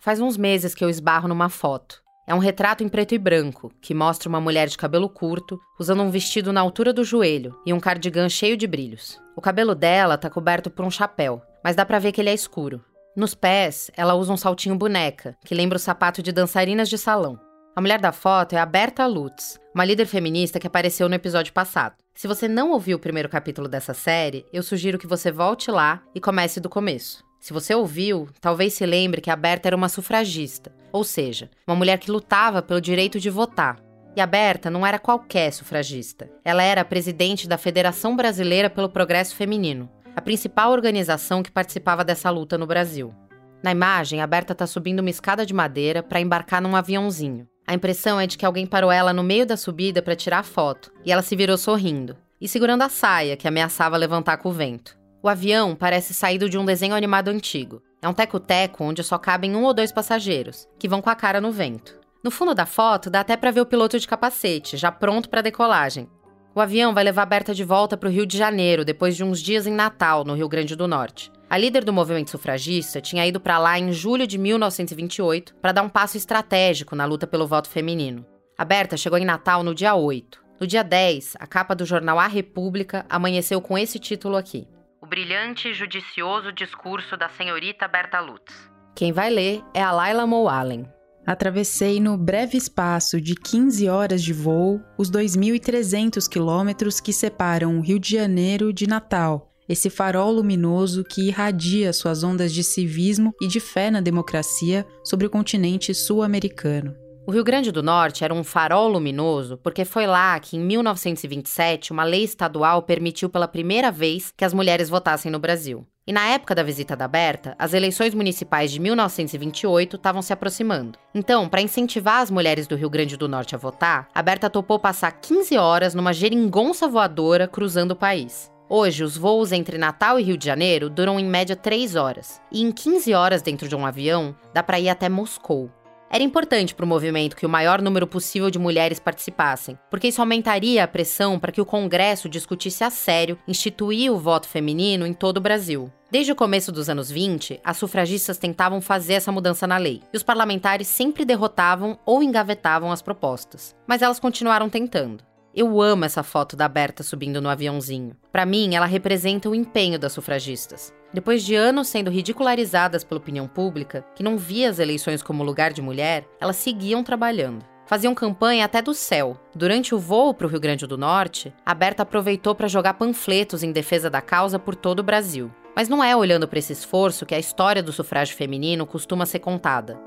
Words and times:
Faz 0.00 0.18
uns 0.18 0.38
meses 0.38 0.74
que 0.74 0.82
eu 0.82 0.88
esbarro 0.88 1.28
numa 1.28 1.50
foto. 1.50 2.02
É 2.26 2.34
um 2.34 2.38
retrato 2.38 2.82
em 2.82 2.88
preto 2.88 3.14
e 3.14 3.18
branco, 3.18 3.70
que 3.82 3.92
mostra 3.92 4.30
uma 4.30 4.40
mulher 4.40 4.66
de 4.66 4.78
cabelo 4.78 5.10
curto, 5.10 5.60
usando 5.78 6.02
um 6.02 6.10
vestido 6.10 6.54
na 6.54 6.60
altura 6.62 6.90
do 6.90 7.04
joelho 7.04 7.54
e 7.66 7.72
um 7.74 7.78
cardigan 7.78 8.28
cheio 8.30 8.56
de 8.56 8.66
brilhos. 8.66 9.20
O 9.36 9.42
cabelo 9.42 9.74
dela 9.74 10.16
tá 10.16 10.30
coberto 10.30 10.70
por 10.70 10.86
um 10.86 10.90
chapéu, 10.90 11.42
mas 11.62 11.76
dá 11.76 11.84
pra 11.84 11.98
ver 11.98 12.12
que 12.12 12.20
ele 12.20 12.30
é 12.30 12.34
escuro. 12.34 12.82
Nos 13.14 13.34
pés, 13.34 13.90
ela 13.94 14.14
usa 14.14 14.32
um 14.32 14.38
saltinho 14.38 14.74
boneca, 14.74 15.36
que 15.44 15.54
lembra 15.54 15.76
o 15.76 15.80
sapato 15.80 16.22
de 16.22 16.32
dançarinas 16.32 16.88
de 16.88 16.96
salão. 16.96 17.38
A 17.76 17.80
mulher 17.82 18.00
da 18.00 18.10
foto 18.10 18.54
é 18.54 18.58
a 18.58 18.64
Berta 18.64 19.06
Lutz, 19.06 19.58
uma 19.74 19.84
líder 19.84 20.06
feminista 20.06 20.58
que 20.58 20.66
apareceu 20.66 21.10
no 21.10 21.14
episódio 21.14 21.52
passado. 21.52 21.96
Se 22.14 22.26
você 22.26 22.48
não 22.48 22.70
ouviu 22.70 22.96
o 22.96 23.00
primeiro 23.00 23.28
capítulo 23.28 23.68
dessa 23.68 23.92
série, 23.92 24.46
eu 24.50 24.62
sugiro 24.62 24.98
que 24.98 25.06
você 25.06 25.30
volte 25.30 25.70
lá 25.70 26.02
e 26.14 26.20
comece 26.20 26.58
do 26.58 26.70
começo. 26.70 27.28
Se 27.40 27.54
você 27.54 27.74
ouviu, 27.74 28.28
talvez 28.38 28.74
se 28.74 28.84
lembre 28.84 29.22
que 29.22 29.30
a 29.30 29.36
Berta 29.36 29.68
era 29.68 29.76
uma 29.76 29.88
sufragista, 29.88 30.70
ou 30.92 31.02
seja, 31.02 31.50
uma 31.66 31.74
mulher 31.74 31.98
que 31.98 32.10
lutava 32.10 32.60
pelo 32.60 32.82
direito 32.82 33.18
de 33.18 33.30
votar. 33.30 33.80
E 34.14 34.20
a 34.20 34.26
Berta 34.26 34.68
não 34.68 34.86
era 34.86 34.98
qualquer 34.98 35.50
sufragista. 35.50 36.30
Ela 36.44 36.62
era 36.62 36.82
a 36.82 36.84
presidente 36.84 37.48
da 37.48 37.56
Federação 37.56 38.14
Brasileira 38.14 38.68
pelo 38.68 38.90
Progresso 38.90 39.34
Feminino, 39.34 39.90
a 40.14 40.20
principal 40.20 40.70
organização 40.70 41.42
que 41.42 41.50
participava 41.50 42.04
dessa 42.04 42.28
luta 42.28 42.58
no 42.58 42.66
Brasil. 42.66 43.14
Na 43.62 43.70
imagem, 43.70 44.20
a 44.20 44.26
Berta 44.26 44.52
está 44.52 44.66
subindo 44.66 45.00
uma 45.00 45.10
escada 45.10 45.46
de 45.46 45.54
madeira 45.54 46.02
para 46.02 46.20
embarcar 46.20 46.60
num 46.60 46.76
aviãozinho. 46.76 47.48
A 47.66 47.72
impressão 47.72 48.20
é 48.20 48.26
de 48.26 48.36
que 48.36 48.44
alguém 48.44 48.66
parou 48.66 48.92
ela 48.92 49.14
no 49.14 49.22
meio 49.22 49.46
da 49.46 49.56
subida 49.56 50.02
para 50.02 50.16
tirar 50.16 50.44
foto, 50.44 50.92
e 51.06 51.12
ela 51.12 51.22
se 51.22 51.34
virou 51.34 51.56
sorrindo 51.56 52.16
e 52.40 52.48
segurando 52.48 52.82
a 52.82 52.88
saia 52.88 53.36
que 53.36 53.46
ameaçava 53.46 53.96
levantar 53.96 54.38
com 54.38 54.48
o 54.48 54.52
vento. 54.52 54.99
O 55.22 55.28
avião 55.28 55.76
parece 55.76 56.14
saído 56.14 56.48
de 56.48 56.56
um 56.56 56.64
desenho 56.64 56.94
animado 56.94 57.28
antigo. 57.28 57.82
É 58.00 58.08
um 58.08 58.14
teco-teco 58.14 58.82
onde 58.82 59.04
só 59.04 59.18
cabem 59.18 59.54
um 59.54 59.64
ou 59.64 59.74
dois 59.74 59.92
passageiros, 59.92 60.66
que 60.78 60.88
vão 60.88 61.02
com 61.02 61.10
a 61.10 61.14
cara 61.14 61.42
no 61.42 61.52
vento. 61.52 62.00
No 62.24 62.30
fundo 62.30 62.54
da 62.54 62.64
foto, 62.64 63.10
dá 63.10 63.20
até 63.20 63.36
para 63.36 63.50
ver 63.50 63.60
o 63.60 63.66
piloto 63.66 63.98
de 63.98 64.08
capacete, 64.08 64.78
já 64.78 64.90
pronto 64.90 65.28
para 65.28 65.42
decolagem. 65.42 66.08
O 66.54 66.60
avião 66.60 66.94
vai 66.94 67.04
levar 67.04 67.26
Berta 67.26 67.54
de 67.54 67.62
volta 67.62 67.98
para 67.98 68.08
o 68.08 68.12
Rio 68.12 68.24
de 68.24 68.36
Janeiro, 68.38 68.82
depois 68.82 69.14
de 69.14 69.22
uns 69.22 69.40
dias 69.40 69.66
em 69.66 69.72
Natal, 69.72 70.24
no 70.24 70.34
Rio 70.34 70.48
Grande 70.48 70.74
do 70.74 70.88
Norte. 70.88 71.30
A 71.50 71.58
líder 71.58 71.84
do 71.84 71.92
movimento 71.92 72.30
sufragista 72.30 73.00
tinha 73.00 73.26
ido 73.26 73.38
para 73.38 73.58
lá 73.58 73.78
em 73.78 73.92
julho 73.92 74.26
de 74.26 74.38
1928 74.38 75.54
para 75.56 75.72
dar 75.72 75.82
um 75.82 75.88
passo 75.88 76.16
estratégico 76.16 76.96
na 76.96 77.04
luta 77.04 77.26
pelo 77.26 77.46
voto 77.46 77.68
feminino. 77.68 78.24
A 78.56 78.64
Berta 78.64 78.96
chegou 78.96 79.18
em 79.18 79.24
Natal 79.24 79.62
no 79.62 79.74
dia 79.74 79.94
8. 79.94 80.42
No 80.60 80.66
dia 80.66 80.82
10, 80.82 81.36
a 81.38 81.46
capa 81.46 81.74
do 81.74 81.84
jornal 81.84 82.18
A 82.18 82.26
República 82.26 83.04
amanheceu 83.08 83.60
com 83.60 83.78
esse 83.78 83.98
título 83.98 84.36
aqui: 84.36 84.66
brilhante 85.10 85.68
e 85.68 85.74
judicioso 85.74 86.52
discurso 86.52 87.16
da 87.16 87.28
senhorita 87.28 87.88
Berta 87.88 88.20
Lutz. 88.20 88.70
Quem 88.94 89.10
vai 89.10 89.28
ler 89.28 89.60
é 89.74 89.82
a 89.82 89.90
Laila 89.90 90.24
Moalen. 90.24 90.86
Atravessei 91.26 91.98
no 91.98 92.16
breve 92.16 92.56
espaço 92.56 93.20
de 93.20 93.34
15 93.34 93.88
horas 93.88 94.22
de 94.22 94.32
voo 94.32 94.80
os 94.96 95.10
2.300 95.10 96.28
quilômetros 96.28 97.00
que 97.00 97.12
separam 97.12 97.76
o 97.76 97.80
Rio 97.80 97.98
de 97.98 98.12
Janeiro 98.12 98.72
de 98.72 98.86
Natal, 98.86 99.52
esse 99.68 99.90
farol 99.90 100.30
luminoso 100.30 101.02
que 101.02 101.26
irradia 101.26 101.92
suas 101.92 102.22
ondas 102.22 102.54
de 102.54 102.62
civismo 102.62 103.34
e 103.42 103.48
de 103.48 103.58
fé 103.58 103.90
na 103.90 104.00
democracia 104.00 104.86
sobre 105.02 105.26
o 105.26 105.30
continente 105.30 105.92
sul-americano. 105.92 106.94
O 107.30 107.32
Rio 107.32 107.44
Grande 107.44 107.70
do 107.70 107.80
Norte 107.80 108.24
era 108.24 108.34
um 108.34 108.42
farol 108.42 108.88
luminoso 108.88 109.56
porque 109.58 109.84
foi 109.84 110.04
lá 110.04 110.36
que, 110.40 110.56
em 110.56 110.60
1927, 110.60 111.92
uma 111.92 112.02
lei 112.02 112.24
estadual 112.24 112.82
permitiu 112.82 113.30
pela 113.30 113.46
primeira 113.46 113.88
vez 113.92 114.32
que 114.36 114.44
as 114.44 114.52
mulheres 114.52 114.88
votassem 114.88 115.30
no 115.30 115.38
Brasil. 115.38 115.86
E 116.04 116.12
na 116.12 116.26
época 116.26 116.56
da 116.56 116.64
visita 116.64 116.96
da 116.96 117.06
Berta, 117.06 117.54
as 117.56 117.72
eleições 117.72 118.16
municipais 118.16 118.72
de 118.72 118.80
1928 118.80 119.94
estavam 119.94 120.22
se 120.22 120.32
aproximando. 120.32 120.98
Então, 121.14 121.48
para 121.48 121.62
incentivar 121.62 122.20
as 122.20 122.32
mulheres 122.32 122.66
do 122.66 122.74
Rio 122.74 122.90
Grande 122.90 123.16
do 123.16 123.28
Norte 123.28 123.54
a 123.54 123.58
votar, 123.58 124.08
a 124.12 124.20
Berta 124.20 124.50
topou 124.50 124.80
passar 124.80 125.12
15 125.12 125.56
horas 125.56 125.94
numa 125.94 126.12
geringonça 126.12 126.88
voadora 126.88 127.46
cruzando 127.46 127.92
o 127.92 127.96
país. 127.96 128.50
Hoje, 128.68 129.04
os 129.04 129.16
voos 129.16 129.52
entre 129.52 129.78
Natal 129.78 130.18
e 130.18 130.24
Rio 130.24 130.36
de 130.36 130.46
Janeiro 130.46 130.90
duram 130.90 131.18
em 131.18 131.26
média 131.26 131.54
3 131.54 131.94
horas. 131.94 132.40
E 132.50 132.60
em 132.60 132.72
15 132.72 133.14
horas 133.14 133.40
dentro 133.40 133.68
de 133.68 133.76
um 133.76 133.86
avião, 133.86 134.34
dá 134.52 134.64
para 134.64 134.80
ir 134.80 134.88
até 134.88 135.08
Moscou. 135.08 135.70
Era 136.12 136.24
importante 136.24 136.74
para 136.74 136.84
o 136.84 136.88
movimento 136.88 137.36
que 137.36 137.46
o 137.46 137.48
maior 137.48 137.80
número 137.80 138.04
possível 138.04 138.50
de 138.50 138.58
mulheres 138.58 138.98
participassem, 138.98 139.78
porque 139.88 140.08
isso 140.08 140.20
aumentaria 140.20 140.82
a 140.82 140.88
pressão 140.88 141.38
para 141.38 141.52
que 141.52 141.60
o 141.60 141.64
Congresso 141.64 142.28
discutisse 142.28 142.82
a 142.82 142.90
sério 142.90 143.38
instituir 143.46 144.12
o 144.12 144.18
voto 144.18 144.48
feminino 144.48 145.06
em 145.06 145.12
todo 145.12 145.36
o 145.36 145.40
Brasil. 145.40 145.88
Desde 146.10 146.32
o 146.32 146.34
começo 146.34 146.72
dos 146.72 146.90
anos 146.90 147.08
20, 147.12 147.60
as 147.62 147.76
sufragistas 147.76 148.38
tentavam 148.38 148.80
fazer 148.80 149.12
essa 149.12 149.30
mudança 149.30 149.68
na 149.68 149.76
lei, 149.76 150.02
e 150.12 150.16
os 150.16 150.24
parlamentares 150.24 150.88
sempre 150.88 151.24
derrotavam 151.24 151.96
ou 152.04 152.24
engavetavam 152.24 152.90
as 152.90 153.00
propostas. 153.00 153.76
Mas 153.86 154.02
elas 154.02 154.18
continuaram 154.18 154.68
tentando. 154.68 155.22
Eu 155.54 155.80
amo 155.80 156.04
essa 156.04 156.24
foto 156.24 156.56
da 156.56 156.68
Berta 156.68 157.04
subindo 157.04 157.40
no 157.40 157.48
aviãozinho. 157.48 158.16
Para 158.32 158.44
mim, 158.44 158.74
ela 158.74 158.86
representa 158.86 159.48
o 159.48 159.54
empenho 159.54 159.98
das 159.98 160.12
sufragistas. 160.12 160.92
Depois 161.12 161.42
de 161.42 161.56
anos 161.56 161.88
sendo 161.88 162.10
ridicularizadas 162.10 163.02
pela 163.02 163.18
opinião 163.20 163.48
pública, 163.48 164.04
que 164.14 164.22
não 164.22 164.38
via 164.38 164.70
as 164.70 164.78
eleições 164.78 165.22
como 165.22 165.42
lugar 165.42 165.72
de 165.72 165.82
mulher, 165.82 166.24
elas 166.40 166.56
seguiam 166.56 167.02
trabalhando. 167.02 167.64
Faziam 167.84 168.14
campanha 168.14 168.64
até 168.64 168.80
do 168.80 168.94
céu. 168.94 169.36
Durante 169.52 169.92
o 169.92 169.98
voo 169.98 170.32
para 170.32 170.46
o 170.46 170.50
Rio 170.50 170.60
Grande 170.60 170.86
do 170.86 170.96
Norte, 170.96 171.52
a 171.66 171.74
Berta 171.74 172.04
aproveitou 172.04 172.54
para 172.54 172.68
jogar 172.68 172.94
panfletos 172.94 173.64
em 173.64 173.72
defesa 173.72 174.08
da 174.08 174.20
causa 174.20 174.60
por 174.60 174.76
todo 174.76 175.00
o 175.00 175.02
Brasil. 175.02 175.50
Mas 175.74 175.88
não 175.88 176.02
é 176.02 176.14
olhando 176.14 176.46
para 176.46 176.60
esse 176.60 176.72
esforço 176.72 177.26
que 177.26 177.34
a 177.34 177.38
história 177.40 177.82
do 177.82 177.92
sufrágio 177.92 178.36
feminino 178.36 178.86
costuma 178.86 179.26
ser 179.26 179.40
contada. 179.40 179.98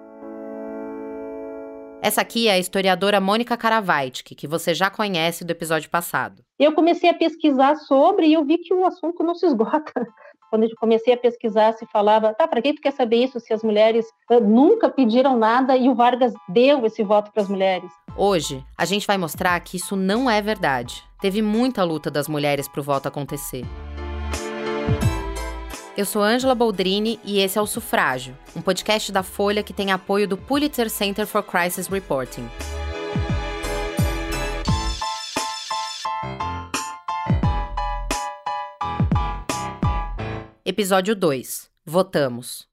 Essa 2.01 2.21
aqui 2.21 2.47
é 2.47 2.51
a 2.51 2.59
historiadora 2.59 3.19
Mônica 3.19 3.55
Karavaitk, 3.57 4.35
que 4.35 4.47
você 4.47 4.73
já 4.73 4.89
conhece 4.89 5.43
do 5.43 5.51
episódio 5.51 5.89
passado. 5.89 6.43
Eu 6.57 6.73
comecei 6.73 7.09
a 7.09 7.13
pesquisar 7.13 7.75
sobre 7.75 8.27
e 8.27 8.33
eu 8.33 8.45
vi 8.45 8.57
que 8.57 8.73
o 8.73 8.85
assunto 8.85 9.23
não 9.23 9.35
se 9.35 9.45
esgota. 9.45 10.07
Quando 10.53 10.65
eu 10.65 10.69
comecei 10.79 11.11
a 11.11 11.17
pesquisar, 11.17 11.73
se 11.73 11.83
falava, 11.87 12.31
tá, 12.31 12.47
para 12.47 12.61
que 12.61 12.75
tu 12.75 12.79
quer 12.79 12.91
saber 12.91 13.15
isso 13.15 13.39
se 13.39 13.51
as 13.51 13.63
mulheres 13.63 14.05
nunca 14.39 14.87
pediram 14.87 15.35
nada 15.35 15.75
e 15.75 15.89
o 15.89 15.95
Vargas 15.95 16.31
deu 16.47 16.85
esse 16.85 17.01
voto 17.01 17.31
para 17.31 17.41
as 17.41 17.49
mulheres? 17.49 17.91
Hoje, 18.15 18.63
a 18.77 18.85
gente 18.85 19.07
vai 19.07 19.17
mostrar 19.17 19.59
que 19.61 19.77
isso 19.77 19.95
não 19.95 20.29
é 20.29 20.43
verdade. 20.43 21.03
Teve 21.19 21.41
muita 21.41 21.83
luta 21.83 22.11
das 22.11 22.27
mulheres 22.27 22.67
para 22.67 22.81
o 22.81 22.83
voto 22.83 23.07
acontecer. 23.07 23.65
Eu 25.97 26.05
sou 26.05 26.21
Angela 26.21 26.53
Boldrini 26.53 27.19
e 27.23 27.39
esse 27.39 27.57
é 27.57 27.61
o 27.61 27.65
Sufrágio, 27.65 28.37
um 28.55 28.61
podcast 28.61 29.11
da 29.11 29.23
Folha 29.23 29.63
que 29.63 29.73
tem 29.73 29.91
apoio 29.91 30.27
do 30.27 30.37
Pulitzer 30.37 30.87
Center 30.87 31.25
for 31.25 31.41
Crisis 31.41 31.87
Reporting. 31.87 32.47
Episódio 40.65 41.13
2 41.13 41.69
Votamos. 41.85 42.65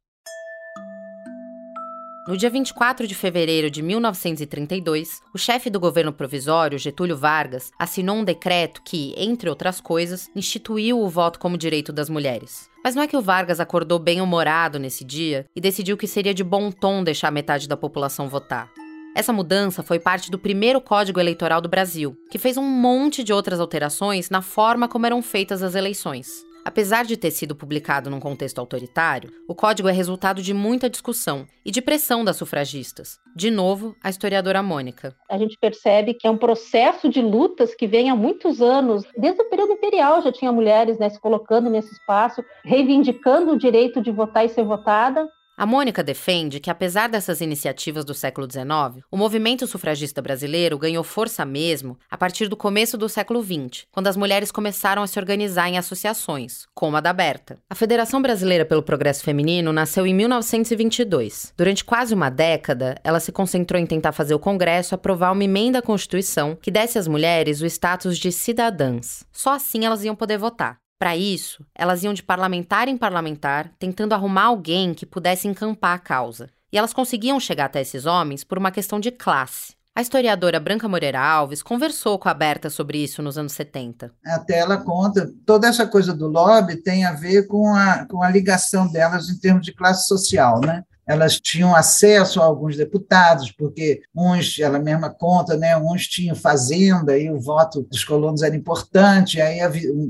No 2.29 2.37
dia 2.37 2.49
24 2.49 3.05
de 3.05 3.17
fevereiro 3.17 3.69
de 3.69 3.83
1932, 3.83 5.21
o 5.35 5.39
chefe 5.39 5.69
do 5.69 5.81
governo 5.81 6.13
provisório, 6.13 6.79
Getúlio 6.79 7.17
Vargas, 7.17 7.73
assinou 7.77 8.19
um 8.19 8.23
decreto 8.23 8.81
que, 8.85 9.13
entre 9.17 9.51
outras 9.51 9.81
coisas, 9.81 10.31
instituiu 10.37 11.01
o 11.01 11.09
voto 11.09 11.41
como 11.41 11.59
direito 11.59 11.93
das 11.93 12.09
mulheres. 12.09 12.71
Mas 12.85 12.95
não 12.95 13.03
é 13.03 13.09
que 13.09 13.17
o 13.17 13.21
Vargas 13.21 13.59
acordou 13.59 13.99
bem-humorado 13.99 14.79
nesse 14.79 15.05
dia 15.05 15.45
e 15.57 15.61
decidiu 15.61 15.97
que 15.97 16.07
seria 16.07 16.33
de 16.33 16.45
bom 16.45 16.71
tom 16.71 17.03
deixar 17.03 17.33
metade 17.33 17.67
da 17.67 17.77
população 17.77 18.29
votar. 18.29 18.71
Essa 19.17 19.33
mudança 19.33 19.83
foi 19.83 19.99
parte 19.99 20.31
do 20.31 20.39
primeiro 20.39 20.81
Código 20.81 21.19
Eleitoral 21.19 21.61
do 21.61 21.69
Brasil, 21.69 22.17
que 22.31 22.39
fez 22.39 22.57
um 22.57 22.63
monte 22.63 23.25
de 23.25 23.33
outras 23.33 23.59
alterações 23.59 24.31
na 24.31 24.43
forma 24.43 24.87
como 24.87 25.07
eram 25.07 25.21
feitas 25.21 25.61
as 25.61 25.75
eleições. 25.75 26.49
Apesar 26.65 27.05
de 27.05 27.17
ter 27.17 27.31
sido 27.31 27.57
publicado 27.57 28.11
num 28.11 28.21
contexto 28.21 28.59
autoritário, 28.59 29.31
o 29.49 29.55
código 29.55 29.89
é 29.89 29.93
resultado 29.93 30.43
de 30.43 30.53
muita 30.53 30.91
discussão 30.91 31.47
e 31.65 31.71
de 31.71 31.81
pressão 31.81 32.25
das 32.25 32.37
sufragistas. 32.37 33.19
De 33.35 33.51
novo, 33.51 33.97
a 34.03 34.11
historiadora 34.11 34.63
Mônica. 34.63 35.17
A 35.31 35.39
gente 35.39 35.57
percebe 35.59 36.15
que 36.15 36.27
é 36.27 36.31
um 36.31 36.37
processo 36.37 37.09
de 37.09 37.23
lutas 37.23 37.75
que 37.75 37.87
vem 37.87 38.11
há 38.11 38.17
muitos 38.17 38.61
anos. 38.61 39.05
Desde 39.17 39.41
o 39.41 39.49
período 39.49 39.73
imperial 39.73 40.21
já 40.21 40.31
tinha 40.31 40.53
mulheres 40.53 40.99
né, 40.99 41.09
se 41.09 41.21
colocando 41.21 41.71
nesse 41.71 41.93
espaço, 41.93 42.45
reivindicando 42.65 43.53
o 43.53 43.59
direito 43.59 44.01
de 44.03 44.11
votar 44.11 44.45
e 44.45 44.49
ser 44.49 44.65
votada. 44.65 45.29
A 45.61 45.67
Mônica 45.67 46.03
defende 46.03 46.59
que, 46.59 46.71
apesar 46.71 47.07
dessas 47.07 47.43
iniciativas 47.43 48.03
do 48.03 48.15
século 48.15 48.51
XIX, 48.51 49.05
o 49.11 49.17
movimento 49.19 49.67
sufragista 49.67 50.23
brasileiro 50.23 50.79
ganhou 50.79 51.05
força 51.05 51.45
mesmo 51.45 51.99
a 52.11 52.17
partir 52.17 52.49
do 52.49 52.57
começo 52.57 52.97
do 52.97 53.11
século 53.11 53.43
XX, 53.43 53.85
quando 53.93 54.07
as 54.07 54.17
mulheres 54.17 54.51
começaram 54.51 55.03
a 55.03 55.07
se 55.07 55.19
organizar 55.19 55.69
em 55.69 55.77
associações, 55.77 56.67
como 56.75 56.97
a 56.97 57.01
da 57.03 57.13
Berta. 57.13 57.59
A 57.69 57.75
Federação 57.75 58.23
Brasileira 58.23 58.65
pelo 58.65 58.83
Progresso 58.83 59.23
Feminino 59.23 59.71
nasceu 59.71 60.07
em 60.07 60.15
1922. 60.15 61.53
Durante 61.55 61.85
quase 61.85 62.15
uma 62.15 62.31
década, 62.31 62.95
ela 63.05 63.21
se 63.21 63.31
concentrou 63.31 63.79
em 63.79 63.85
tentar 63.85 64.13
fazer 64.13 64.33
o 64.33 64.39
Congresso 64.39 64.95
aprovar 64.95 65.31
uma 65.31 65.45
emenda 65.45 65.81
à 65.81 65.83
Constituição 65.83 66.57
que 66.59 66.71
desse 66.71 66.99
às 66.99 67.07
mulheres 67.07 67.61
o 67.61 67.67
status 67.67 68.17
de 68.17 68.33
cidadãs. 68.33 69.27
Só 69.31 69.53
assim 69.53 69.85
elas 69.85 70.05
iam 70.05 70.17
poder 70.17 70.39
votar. 70.39 70.80
Para 71.01 71.17
isso, 71.17 71.65
elas 71.75 72.03
iam 72.03 72.13
de 72.13 72.23
parlamentar 72.23 72.87
em 72.87 72.95
parlamentar, 72.95 73.73
tentando 73.79 74.13
arrumar 74.13 74.45
alguém 74.45 74.93
que 74.93 75.07
pudesse 75.07 75.49
encampar 75.49 75.95
a 75.95 75.99
causa. 75.99 76.51
E 76.71 76.77
elas 76.77 76.93
conseguiam 76.93 77.41
chegar 77.41 77.65
até 77.65 77.81
esses 77.81 78.05
homens 78.05 78.45
por 78.45 78.59
uma 78.59 78.71
questão 78.71 79.01
de 79.01 79.11
classe. 79.11 79.73
A 79.97 80.03
historiadora 80.03 80.61
Branca 80.61 80.87
Moreira 80.87 81.19
Alves 81.19 81.63
conversou 81.63 82.19
com 82.19 82.29
a 82.29 82.35
Berta 82.35 82.69
sobre 82.69 83.03
isso 83.03 83.23
nos 83.23 83.39
anos 83.39 83.53
70. 83.55 84.13
Até 84.27 84.59
ela 84.59 84.77
conta, 84.77 85.33
toda 85.47 85.69
essa 85.69 85.87
coisa 85.87 86.13
do 86.13 86.29
lobby 86.29 86.77
tem 86.77 87.07
a 87.07 87.13
ver 87.13 87.47
com 87.47 87.75
a, 87.75 88.07
com 88.07 88.23
a 88.23 88.29
ligação 88.29 88.87
delas 88.87 89.31
em 89.31 89.39
termos 89.39 89.65
de 89.65 89.73
classe 89.73 90.07
social, 90.07 90.61
né? 90.61 90.85
Elas 91.11 91.41
tinham 91.41 91.75
acesso 91.75 92.41
a 92.41 92.45
alguns 92.45 92.77
deputados, 92.77 93.51
porque 93.51 94.01
uns, 94.15 94.61
ela 94.61 94.79
mesma 94.79 95.11
conta, 95.11 95.57
né, 95.57 95.77
uns 95.77 96.07
tinham 96.07 96.37
fazenda 96.37 97.19
e 97.19 97.29
o 97.29 97.41
voto 97.41 97.83
dos 97.83 98.05
colonos 98.05 98.43
era 98.43 98.55
importante, 98.55 99.41
aí 99.41 99.59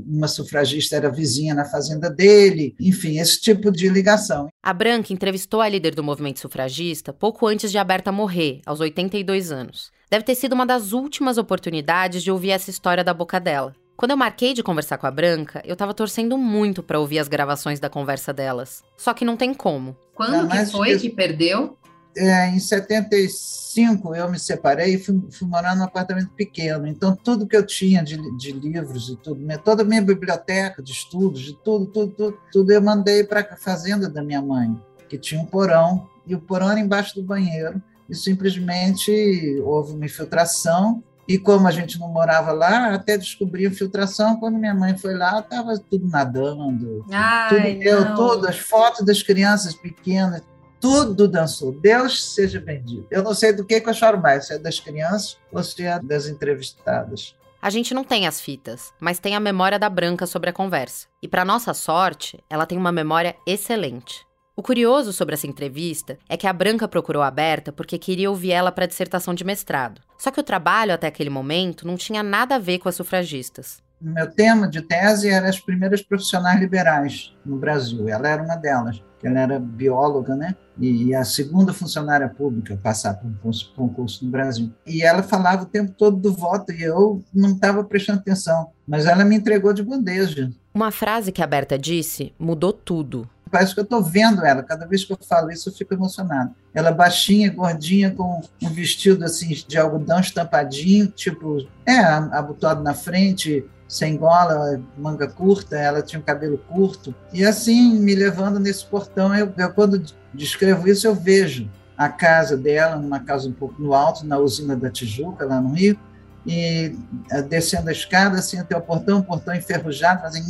uma 0.05 0.27
sufragista 0.27 0.95
era 0.95 1.09
vizinha 1.09 1.55
na 1.55 1.65
fazenda 1.65 2.07
dele, 2.07 2.75
enfim, 2.79 3.17
esse 3.17 3.41
tipo 3.41 3.71
de 3.71 3.89
ligação. 3.89 4.47
A 4.61 4.73
Branca 4.73 5.11
entrevistou 5.11 5.59
a 5.59 5.67
líder 5.67 5.95
do 5.95 6.03
movimento 6.03 6.39
sufragista 6.39 7.11
pouco 7.11 7.47
antes 7.47 7.71
de 7.71 7.79
a 7.79 7.83
Berta 7.83 8.11
morrer, 8.11 8.61
aos 8.63 8.79
82 8.79 9.51
anos. 9.51 9.91
Deve 10.07 10.23
ter 10.23 10.35
sido 10.35 10.53
uma 10.53 10.67
das 10.67 10.91
últimas 10.91 11.39
oportunidades 11.39 12.21
de 12.21 12.29
ouvir 12.29 12.51
essa 12.51 12.69
história 12.69 13.03
da 13.03 13.13
boca 13.13 13.39
dela. 13.39 13.73
Quando 14.01 14.11
eu 14.11 14.17
marquei 14.17 14.55
de 14.55 14.63
conversar 14.63 14.97
com 14.97 15.05
a 15.05 15.11
Branca, 15.11 15.61
eu 15.63 15.75
tava 15.75 15.93
torcendo 15.93 16.35
muito 16.35 16.81
para 16.81 16.99
ouvir 16.99 17.19
as 17.19 17.27
gravações 17.27 17.79
da 17.79 17.87
conversa 17.87 18.33
delas. 18.33 18.83
Só 18.97 19.13
que 19.13 19.23
não 19.23 19.37
tem 19.37 19.53
como. 19.53 19.95
Quando 20.27 20.49
que 20.49 20.65
foi 20.67 20.93
que, 20.93 20.99
que 20.99 21.09
perdeu? 21.09 21.77
É, 22.15 22.49
em 22.49 22.59
75 22.59 24.13
eu 24.13 24.29
me 24.29 24.37
separei 24.37 24.95
e 24.95 24.97
fui, 24.97 25.21
fui, 25.31 25.47
morar 25.47 25.75
num 25.75 25.83
apartamento 25.83 26.29
pequeno. 26.31 26.85
Então, 26.85 27.15
tudo 27.15 27.47
que 27.47 27.55
eu 27.55 27.65
tinha 27.65 28.03
de, 28.03 28.17
de 28.37 28.51
livros 28.51 29.09
e 29.09 29.15
tudo, 29.15 29.41
toda 29.63 29.81
a 29.81 29.85
minha 29.85 30.01
biblioteca 30.01 30.83
de 30.83 30.91
estudos, 30.91 31.41
de 31.41 31.53
tudo, 31.53 31.85
tudo, 31.85 32.11
tudo, 32.11 32.37
tudo 32.51 32.71
eu 32.71 32.81
mandei 32.81 33.23
para 33.23 33.39
a 33.39 33.55
fazenda 33.55 34.09
da 34.09 34.21
minha 34.21 34.41
mãe, 34.41 34.77
que 35.07 35.17
tinha 35.17 35.39
um 35.39 35.45
porão, 35.45 36.09
e 36.27 36.35
o 36.35 36.41
porão 36.41 36.69
era 36.69 36.79
embaixo 36.79 37.15
do 37.15 37.23
banheiro. 37.23 37.81
E 38.09 38.15
simplesmente 38.15 39.61
houve 39.63 39.93
uma 39.93 40.05
infiltração 40.05 41.01
e 41.27 41.37
como 41.37 41.67
a 41.67 41.71
gente 41.71 41.99
não 41.99 42.09
morava 42.09 42.51
lá, 42.51 42.93
até 42.93 43.17
descobri 43.17 43.65
a 43.65 43.71
filtração. 43.71 44.39
Quando 44.39 44.57
minha 44.57 44.73
mãe 44.73 44.97
foi 44.97 45.15
lá, 45.15 45.39
estava 45.39 45.77
tudo 45.77 46.07
nadando. 46.07 47.05
Ai, 47.11 47.75
tudo 47.75 47.83
eu, 47.83 48.15
tudo, 48.15 48.47
as 48.47 48.57
fotos 48.57 49.05
das 49.05 49.21
crianças 49.23 49.73
pequenas, 49.73 50.41
tudo 50.79 51.27
dançou. 51.27 51.71
Deus 51.71 52.33
seja 52.33 52.59
bendito. 52.59 53.05
Eu 53.11 53.23
não 53.23 53.33
sei 53.33 53.53
do 53.53 53.63
que, 53.63 53.79
que 53.79 53.89
eu 53.89 53.93
choro 53.93 54.19
mais, 54.19 54.47
se 54.47 54.53
é 54.53 54.57
das 54.57 54.79
crianças 54.79 55.37
ou 55.51 55.63
se 55.63 55.83
é 55.83 55.99
das 55.99 56.27
entrevistadas. 56.27 57.35
A 57.61 57.69
gente 57.69 57.93
não 57.93 58.03
tem 58.03 58.25
as 58.25 58.41
fitas, 58.41 58.91
mas 58.99 59.19
tem 59.19 59.35
a 59.35 59.39
memória 59.39 59.77
da 59.77 59.87
Branca 59.87 60.25
sobre 60.25 60.49
a 60.49 60.53
conversa. 60.53 61.05
E 61.21 61.27
para 61.27 61.45
nossa 61.45 61.75
sorte, 61.75 62.43
ela 62.49 62.65
tem 62.65 62.75
uma 62.75 62.91
memória 62.91 63.35
excelente. 63.45 64.25
O 64.53 64.61
curioso 64.61 65.13
sobre 65.13 65.33
essa 65.33 65.47
entrevista 65.47 66.17
é 66.27 66.35
que 66.35 66.45
a 66.45 66.51
Branca 66.51 66.85
procurou 66.85 67.23
a 67.23 67.31
Berta 67.31 67.71
porque 67.71 67.97
queria 67.97 68.29
ouvir 68.29 68.51
ela 68.51 68.69
para 68.69 68.83
a 68.83 68.87
dissertação 68.87 69.33
de 69.33 69.45
mestrado. 69.45 70.01
Só 70.17 70.29
que 70.29 70.41
o 70.41 70.43
trabalho 70.43 70.93
até 70.93 71.07
aquele 71.07 71.29
momento 71.29 71.87
não 71.87 71.95
tinha 71.95 72.21
nada 72.21 72.55
a 72.55 72.59
ver 72.59 72.79
com 72.79 72.89
as 72.89 72.95
sufragistas. 72.95 73.81
Meu 74.01 74.29
tema 74.29 74.67
de 74.67 74.81
tese 74.81 75.29
era 75.29 75.47
as 75.47 75.59
primeiras 75.59 76.01
profissionais 76.01 76.59
liberais 76.59 77.33
no 77.45 77.55
Brasil. 77.55 78.09
Ela 78.09 78.27
era 78.27 78.43
uma 78.43 78.57
delas. 78.57 79.01
Ela 79.23 79.39
era 79.39 79.59
bióloga, 79.59 80.35
né? 80.35 80.55
E 80.77 81.15
a 81.15 81.23
segunda 81.23 81.71
funcionária 81.71 82.27
pública 82.27 82.73
a 82.73 82.77
passar 82.77 83.13
por 83.13 83.29
um 83.29 83.55
concurso 83.73 84.25
no 84.25 84.31
Brasil. 84.31 84.69
E 84.85 85.01
ela 85.01 85.23
falava 85.23 85.63
o 85.63 85.67
tempo 85.67 85.93
todo 85.97 86.17
do 86.17 86.33
voto 86.33 86.73
e 86.73 86.81
eu 86.81 87.23
não 87.33 87.51
estava 87.51 87.83
prestando 87.85 88.19
atenção. 88.19 88.71
Mas 88.85 89.05
ela 89.05 89.23
me 89.23 89.35
entregou 89.35 89.71
de 89.71 89.83
bandeja. 89.83 90.51
Uma 90.73 90.91
frase 90.91 91.31
que 91.31 91.41
a 91.41 91.47
Berta 91.47 91.77
disse 91.77 92.33
mudou 92.37 92.73
tudo 92.73 93.29
parece 93.51 93.73
que 93.73 93.79
eu 93.79 93.83
estou 93.83 94.01
vendo 94.01 94.45
ela. 94.45 94.63
Cada 94.63 94.87
vez 94.87 95.03
que 95.03 95.11
eu 95.11 95.17
falo 95.27 95.51
isso, 95.51 95.69
eu 95.69 95.73
fico 95.73 95.93
emocionado. 95.93 96.55
Ela 96.73 96.91
baixinha, 96.91 97.51
gordinha, 97.51 98.11
com 98.11 98.41
um 98.61 98.69
vestido 98.69 99.25
assim 99.25 99.49
de 99.67 99.77
algodão 99.77 100.19
estampadinho, 100.19 101.07
tipo, 101.07 101.67
é, 101.85 101.99
abotoado 101.99 102.81
na 102.81 102.93
frente, 102.93 103.65
sem 103.87 104.15
gola, 104.15 104.81
manga 104.97 105.27
curta, 105.27 105.75
ela 105.77 106.01
tinha 106.01 106.19
o 106.19 106.23
um 106.23 106.25
cabelo 106.25 106.57
curto. 106.57 107.13
E 107.33 107.43
assim, 107.43 107.99
me 107.99 108.15
levando 108.15 108.57
nesse 108.57 108.85
portão, 108.85 109.35
eu, 109.35 109.53
eu 109.57 109.73
quando 109.73 110.01
descrevo 110.33 110.87
isso, 110.87 111.05
eu 111.05 111.13
vejo 111.13 111.69
a 111.97 112.07
casa 112.07 112.55
dela, 112.55 112.95
numa 112.95 113.19
casa 113.19 113.49
um 113.49 113.53
pouco 113.53 113.81
no 113.81 113.93
alto, 113.93 114.25
na 114.25 114.37
usina 114.39 114.77
da 114.77 114.89
Tijuca, 114.89 115.45
lá 115.45 115.59
no 115.59 115.73
Rio, 115.73 115.99
e 116.47 116.95
eh, 117.29 117.41
descendo 117.43 117.89
a 117.89 117.91
escada, 117.91 118.39
assim, 118.39 118.57
até 118.57 118.75
o 118.75 118.81
portão, 118.81 119.19
um 119.19 119.21
portão 119.21 119.53
enferrujado, 119.53 120.21
fazendo 120.21 120.47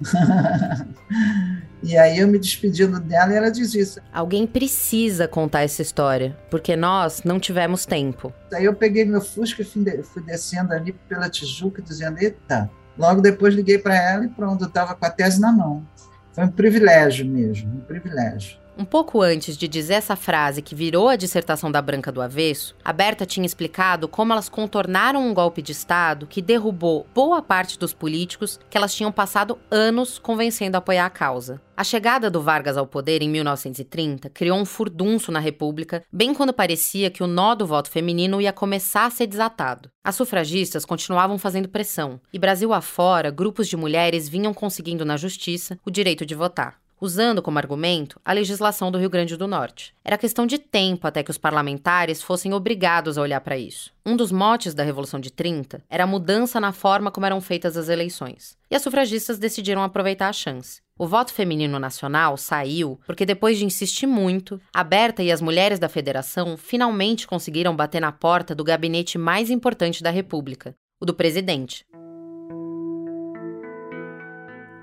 e 1.82 1.96
aí 1.96 2.18
eu 2.18 2.28
me 2.28 2.38
despedindo 2.38 3.00
dela 3.00 3.32
e 3.32 3.36
ela 3.36 3.50
diz 3.50 3.74
isso. 3.74 4.00
Alguém 4.12 4.46
precisa 4.46 5.26
contar 5.26 5.62
essa 5.62 5.82
história, 5.82 6.36
porque 6.50 6.76
nós 6.76 7.22
não 7.24 7.40
tivemos 7.40 7.84
tempo. 7.86 8.32
Aí 8.52 8.64
eu 8.64 8.74
peguei 8.74 9.04
meu 9.04 9.20
Fusca 9.20 9.62
e 9.62 9.64
fui 9.64 10.22
descendo 10.24 10.72
ali 10.72 10.92
pela 11.08 11.28
Tijuca, 11.28 11.82
dizendo: 11.82 12.18
Eita. 12.18 12.70
Logo 12.98 13.20
depois 13.20 13.54
liguei 13.54 13.78
para 13.78 13.94
ela 13.94 14.24
e 14.24 14.28
pronto, 14.28 14.64
eu 14.64 14.68
estava 14.68 14.92
com 14.94 15.06
a 15.06 15.10
tese 15.10 15.40
na 15.40 15.52
mão. 15.52 15.86
Foi 16.32 16.44
um 16.44 16.48
privilégio 16.48 17.24
mesmo, 17.24 17.76
um 17.76 17.80
privilégio. 17.80 18.58
Um 18.80 18.84
pouco 18.84 19.20
antes 19.20 19.56
de 19.56 19.66
dizer 19.66 19.94
essa 19.94 20.14
frase 20.14 20.62
que 20.62 20.72
virou 20.72 21.08
a 21.08 21.16
dissertação 21.16 21.68
da 21.68 21.82
Branca 21.82 22.12
do 22.12 22.22
Avesso, 22.22 22.76
a 22.84 22.92
Berta 22.92 23.26
tinha 23.26 23.44
explicado 23.44 24.06
como 24.06 24.32
elas 24.32 24.48
contornaram 24.48 25.20
um 25.26 25.34
golpe 25.34 25.60
de 25.60 25.72
Estado 25.72 26.28
que 26.28 26.40
derrubou 26.40 27.04
boa 27.12 27.42
parte 27.42 27.76
dos 27.76 27.92
políticos 27.92 28.60
que 28.70 28.78
elas 28.78 28.94
tinham 28.94 29.10
passado 29.10 29.58
anos 29.68 30.20
convencendo 30.20 30.76
a 30.76 30.78
apoiar 30.78 31.06
a 31.06 31.10
causa. 31.10 31.60
A 31.76 31.82
chegada 31.82 32.30
do 32.30 32.40
Vargas 32.40 32.76
ao 32.76 32.86
poder 32.86 33.20
em 33.20 33.28
1930 33.28 34.30
criou 34.30 34.56
um 34.56 34.64
furdunço 34.64 35.32
na 35.32 35.40
República, 35.40 36.04
bem 36.12 36.32
quando 36.32 36.52
parecia 36.52 37.10
que 37.10 37.24
o 37.24 37.26
nó 37.26 37.56
do 37.56 37.66
voto 37.66 37.90
feminino 37.90 38.40
ia 38.40 38.52
começar 38.52 39.06
a 39.06 39.10
ser 39.10 39.26
desatado. 39.26 39.90
As 40.04 40.14
sufragistas 40.14 40.84
continuavam 40.84 41.36
fazendo 41.36 41.68
pressão, 41.68 42.20
e 42.32 42.38
Brasil 42.38 42.72
afora, 42.72 43.32
grupos 43.32 43.66
de 43.66 43.76
mulheres 43.76 44.28
vinham 44.28 44.54
conseguindo 44.54 45.04
na 45.04 45.16
justiça 45.16 45.76
o 45.84 45.90
direito 45.90 46.24
de 46.24 46.36
votar 46.36 46.78
usando 47.00 47.42
como 47.42 47.58
argumento 47.58 48.20
a 48.24 48.32
legislação 48.32 48.90
do 48.90 48.98
Rio 48.98 49.10
Grande 49.10 49.36
do 49.36 49.46
Norte. 49.46 49.94
Era 50.04 50.18
questão 50.18 50.46
de 50.46 50.58
tempo 50.58 51.06
até 51.06 51.22
que 51.22 51.30
os 51.30 51.38
parlamentares 51.38 52.22
fossem 52.22 52.52
obrigados 52.52 53.18
a 53.18 53.22
olhar 53.22 53.40
para 53.40 53.58
isso. 53.58 53.92
Um 54.04 54.16
dos 54.16 54.32
motes 54.32 54.74
da 54.74 54.82
Revolução 54.82 55.20
de 55.20 55.30
30 55.30 55.82
era 55.88 56.04
a 56.04 56.06
mudança 56.06 56.60
na 56.60 56.72
forma 56.72 57.10
como 57.10 57.26
eram 57.26 57.40
feitas 57.40 57.76
as 57.76 57.88
eleições. 57.88 58.56
E 58.70 58.74
as 58.74 58.82
sufragistas 58.82 59.38
decidiram 59.38 59.82
aproveitar 59.82 60.28
a 60.28 60.32
chance. 60.32 60.80
O 60.98 61.06
voto 61.06 61.32
feminino 61.32 61.78
nacional 61.78 62.36
saiu 62.36 62.98
porque, 63.06 63.24
depois 63.24 63.56
de 63.56 63.64
insistir 63.64 64.06
muito, 64.06 64.60
a 64.74 64.82
Berta 64.82 65.22
e 65.22 65.30
as 65.30 65.40
mulheres 65.40 65.78
da 65.78 65.88
federação 65.88 66.56
finalmente 66.56 67.26
conseguiram 67.26 67.76
bater 67.76 68.00
na 68.00 68.10
porta 68.10 68.54
do 68.54 68.64
gabinete 68.64 69.16
mais 69.16 69.48
importante 69.48 70.02
da 70.02 70.10
República, 70.10 70.74
o 71.00 71.06
do 71.06 71.14
presidente. 71.14 71.84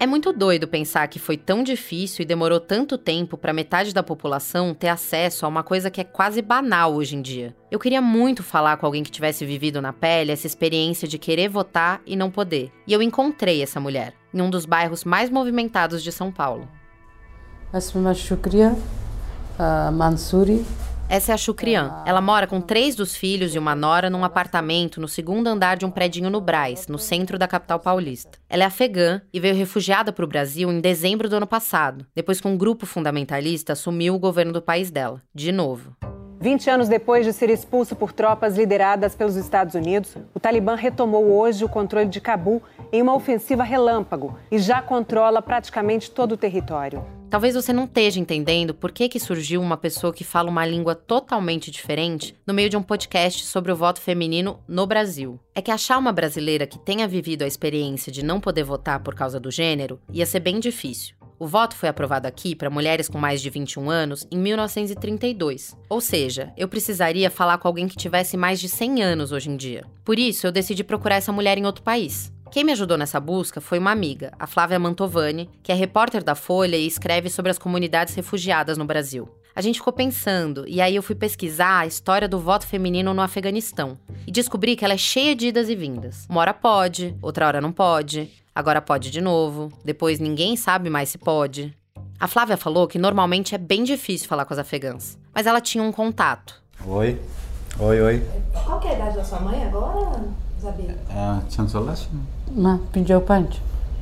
É 0.02 0.06
muito 0.06 0.32
doido 0.32 0.66
pensar 0.66 1.06
que 1.08 1.18
foi 1.18 1.36
tão 1.36 1.62
difícil 1.62 2.22
e 2.22 2.26
demorou 2.26 2.58
tanto 2.58 2.96
tempo 2.96 3.36
para 3.36 3.52
metade 3.52 3.92
da 3.92 4.02
população 4.02 4.72
ter 4.72 4.88
acesso 4.88 5.44
a 5.44 5.48
uma 5.48 5.62
coisa 5.62 5.90
que 5.90 6.00
é 6.00 6.04
quase 6.04 6.40
banal 6.40 6.94
hoje 6.94 7.16
em 7.16 7.20
dia. 7.20 7.54
Eu 7.70 7.78
queria 7.78 8.00
muito 8.00 8.42
falar 8.42 8.78
com 8.78 8.86
alguém 8.86 9.02
que 9.02 9.10
tivesse 9.10 9.44
vivido 9.44 9.82
na 9.82 9.92
pele 9.92 10.32
essa 10.32 10.46
experiência 10.46 11.06
de 11.06 11.18
querer 11.18 11.50
votar 11.50 12.00
e 12.06 12.16
não 12.16 12.30
poder. 12.30 12.72
E 12.86 12.94
eu 12.94 13.02
encontrei 13.02 13.62
essa 13.62 13.78
mulher 13.78 14.14
em 14.32 14.40
um 14.40 14.48
dos 14.48 14.64
bairros 14.64 15.04
mais 15.04 15.28
movimentados 15.28 16.02
de 16.02 16.10
São 16.10 16.32
Paulo. 16.32 16.66
اسمي 17.74 18.14
شكرية 18.14 18.76
Mansuri 19.92 20.64
essa 21.09 21.31
é 21.31 21.35
a 21.35 21.37
Chucrian. 21.37 22.03
Ela 22.05 22.21
mora 22.21 22.47
com 22.47 22.59
três 22.59 22.95
dos 22.95 23.15
filhos 23.15 23.53
e 23.53 23.59
uma 23.59 23.75
nora 23.75 24.09
num 24.09 24.23
apartamento 24.23 24.99
no 24.99 25.07
segundo 25.07 25.47
andar 25.47 25.77
de 25.77 25.85
um 25.85 25.91
predinho 25.91 26.29
no 26.29 26.41
Braz, 26.41 26.87
no 26.87 26.97
centro 26.97 27.37
da 27.37 27.47
capital 27.47 27.79
paulista. 27.79 28.39
Ela 28.49 28.63
é 28.63 28.65
afegã 28.65 29.21
e 29.33 29.39
veio 29.39 29.55
refugiada 29.55 30.11
para 30.11 30.25
o 30.25 30.27
Brasil 30.27 30.71
em 30.71 30.81
dezembro 30.81 31.29
do 31.29 31.35
ano 31.35 31.47
passado, 31.47 32.05
depois 32.15 32.41
que 32.41 32.47
um 32.47 32.57
grupo 32.57 32.85
fundamentalista 32.85 33.73
assumiu 33.73 34.15
o 34.15 34.19
governo 34.19 34.51
do 34.51 34.61
país 34.61 34.89
dela, 34.89 35.21
de 35.33 35.51
novo. 35.51 35.95
20 36.45 36.69
anos 36.69 36.87
depois 36.87 37.25
de 37.25 37.33
ser 37.33 37.49
expulso 37.49 37.95
por 37.95 38.13
tropas 38.13 38.55
lideradas 38.55 39.15
pelos 39.15 39.35
Estados 39.35 39.73
Unidos, 39.73 40.15
o 40.31 40.39
Talibã 40.39 40.75
retomou 40.75 41.25
hoje 41.31 41.65
o 41.65 41.67
controle 41.67 42.07
de 42.07 42.21
Cabul 42.21 42.61
em 42.93 43.01
uma 43.01 43.15
ofensiva 43.15 43.63
relâmpago 43.63 44.37
e 44.51 44.59
já 44.59 44.79
controla 44.79 45.41
praticamente 45.41 46.11
todo 46.11 46.33
o 46.33 46.37
território. 46.37 47.03
Talvez 47.31 47.55
você 47.55 47.73
não 47.73 47.85
esteja 47.85 48.19
entendendo 48.19 48.75
por 48.75 48.91
que, 48.91 49.09
que 49.09 49.19
surgiu 49.19 49.59
uma 49.59 49.75
pessoa 49.75 50.13
que 50.13 50.23
fala 50.23 50.51
uma 50.51 50.67
língua 50.67 50.93
totalmente 50.93 51.71
diferente 51.71 52.35
no 52.45 52.53
meio 52.53 52.69
de 52.69 52.77
um 52.77 52.83
podcast 52.83 53.43
sobre 53.47 53.71
o 53.71 53.75
voto 53.75 53.99
feminino 53.99 54.59
no 54.67 54.85
Brasil. 54.85 55.39
É 55.55 55.63
que 55.63 55.71
achar 55.71 55.97
uma 55.97 56.13
brasileira 56.13 56.67
que 56.67 56.77
tenha 56.77 57.07
vivido 57.07 57.41
a 57.41 57.47
experiência 57.47 58.11
de 58.11 58.23
não 58.23 58.39
poder 58.39 58.63
votar 58.63 58.99
por 58.99 59.15
causa 59.15 59.39
do 59.39 59.49
gênero 59.49 59.99
ia 60.13 60.27
ser 60.27 60.41
bem 60.41 60.59
difícil. 60.59 61.15
O 61.37 61.47
voto 61.47 61.75
foi 61.75 61.89
aprovado 61.89 62.27
aqui 62.27 62.55
para 62.55 62.69
mulheres 62.69 63.09
com 63.09 63.17
mais 63.17 63.41
de 63.41 63.49
21 63.49 63.89
anos 63.89 64.25
em 64.31 64.37
1932. 64.37 65.75
Ou 65.89 65.99
seja, 65.99 66.53
eu 66.55 66.67
precisaria 66.67 67.29
falar 67.29 67.57
com 67.57 67.67
alguém 67.67 67.87
que 67.87 67.97
tivesse 67.97 68.37
mais 68.37 68.59
de 68.59 68.69
100 68.69 69.03
anos 69.03 69.31
hoje 69.31 69.49
em 69.49 69.57
dia. 69.57 69.85
Por 70.03 70.17
isso, 70.17 70.47
eu 70.47 70.51
decidi 70.51 70.83
procurar 70.83 71.15
essa 71.15 71.33
mulher 71.33 71.57
em 71.57 71.65
outro 71.65 71.83
país. 71.83 72.31
Quem 72.51 72.63
me 72.63 72.71
ajudou 72.71 72.97
nessa 72.97 73.19
busca 73.19 73.59
foi 73.59 73.79
uma 73.79 73.91
amiga, 73.91 74.31
a 74.39 74.47
Flávia 74.47 74.79
Mantovani, 74.79 75.49
que 75.61 75.71
é 75.73 75.75
repórter 75.75 76.23
da 76.23 76.35
Folha 76.35 76.77
e 76.77 76.87
escreve 76.87 77.29
sobre 77.29 77.51
as 77.51 77.57
comunidades 77.57 78.15
refugiadas 78.15 78.77
no 78.77 78.85
Brasil. 78.85 79.27
A 79.55 79.61
gente 79.61 79.79
ficou 79.79 79.93
pensando, 79.93 80.65
e 80.67 80.81
aí 80.81 80.97
eu 80.97 81.01
fui 81.01 81.15
pesquisar 81.15 81.79
a 81.79 81.85
história 81.85 82.27
do 82.27 82.37
voto 82.37 82.67
feminino 82.67 83.13
no 83.13 83.21
Afeganistão. 83.21 83.97
E 84.27 84.31
descobri 84.31 84.75
que 84.75 84.83
ela 84.83 84.95
é 84.95 84.97
cheia 84.97 85.33
de 85.33 85.47
idas 85.47 85.69
e 85.69 85.75
vindas. 85.77 86.25
Uma 86.29 86.41
hora 86.41 86.53
pode, 86.53 87.15
outra 87.21 87.47
hora 87.47 87.61
não 87.61 87.71
pode, 87.71 88.29
agora 88.53 88.81
pode 88.81 89.09
de 89.09 89.21
novo, 89.21 89.71
depois 89.85 90.19
ninguém 90.19 90.57
sabe 90.57 90.89
mais 90.89 91.07
se 91.07 91.17
pode. 91.17 91.73
A 92.19 92.27
Flávia 92.27 92.57
falou 92.57 92.85
que 92.85 92.99
normalmente 92.99 93.55
é 93.55 93.57
bem 93.57 93.85
difícil 93.85 94.27
falar 94.27 94.43
com 94.43 94.53
as 94.53 94.59
afegãs, 94.59 95.17
mas 95.33 95.47
ela 95.47 95.61
tinha 95.61 95.81
um 95.81 95.91
contato. 95.91 96.61
Oi. 96.85 97.17
Oi, 97.79 98.01
oi. 98.01 98.23
Qual 98.65 98.77
que 98.81 98.89
é 98.89 98.91
a 98.91 98.95
idade 98.95 99.15
da 99.15 99.23
sua 99.23 99.39
mãe 99.39 99.63
agora, 99.63 100.21
Zabi? 100.61 100.89
É, 100.89 101.49
Chancellor? 101.49 101.95
Ma, 102.51 102.81
pinjau 102.91 103.21
pancho. 103.21 103.61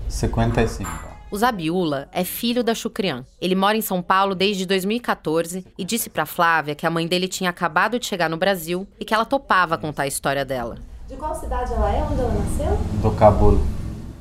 55. 0.09 1.12
O 1.33 1.35
Zabiula 1.35 2.07
é 2.11 2.23
filho 2.23 2.63
da 2.63 2.75
Chucrian. 2.75 3.25
Ele 3.41 3.55
mora 3.55 3.75
em 3.75 3.81
São 3.81 4.03
Paulo 4.03 4.35
desde 4.35 4.67
2014 4.67 5.65
e 5.75 5.83
disse 5.83 6.07
para 6.07 6.27
Flávia 6.27 6.75
que 6.75 6.85
a 6.85 6.91
mãe 6.91 7.07
dele 7.07 7.27
tinha 7.27 7.49
acabado 7.49 7.97
de 7.97 8.05
chegar 8.05 8.29
no 8.29 8.37
Brasil 8.37 8.87
e 8.99 9.03
que 9.03 9.15
ela 9.15 9.25
topava 9.25 9.75
contar 9.75 10.03
a 10.03 10.07
história 10.07 10.45
dela. 10.45 10.77
De 11.07 11.15
qual 11.15 11.33
cidade 11.33 11.73
ela 11.73 11.91
é? 11.91 12.03
Onde 12.03 12.21
ela 12.21 12.31
nasceu? 12.35 12.77
Do 13.01 13.09
Cabul. 13.17 13.59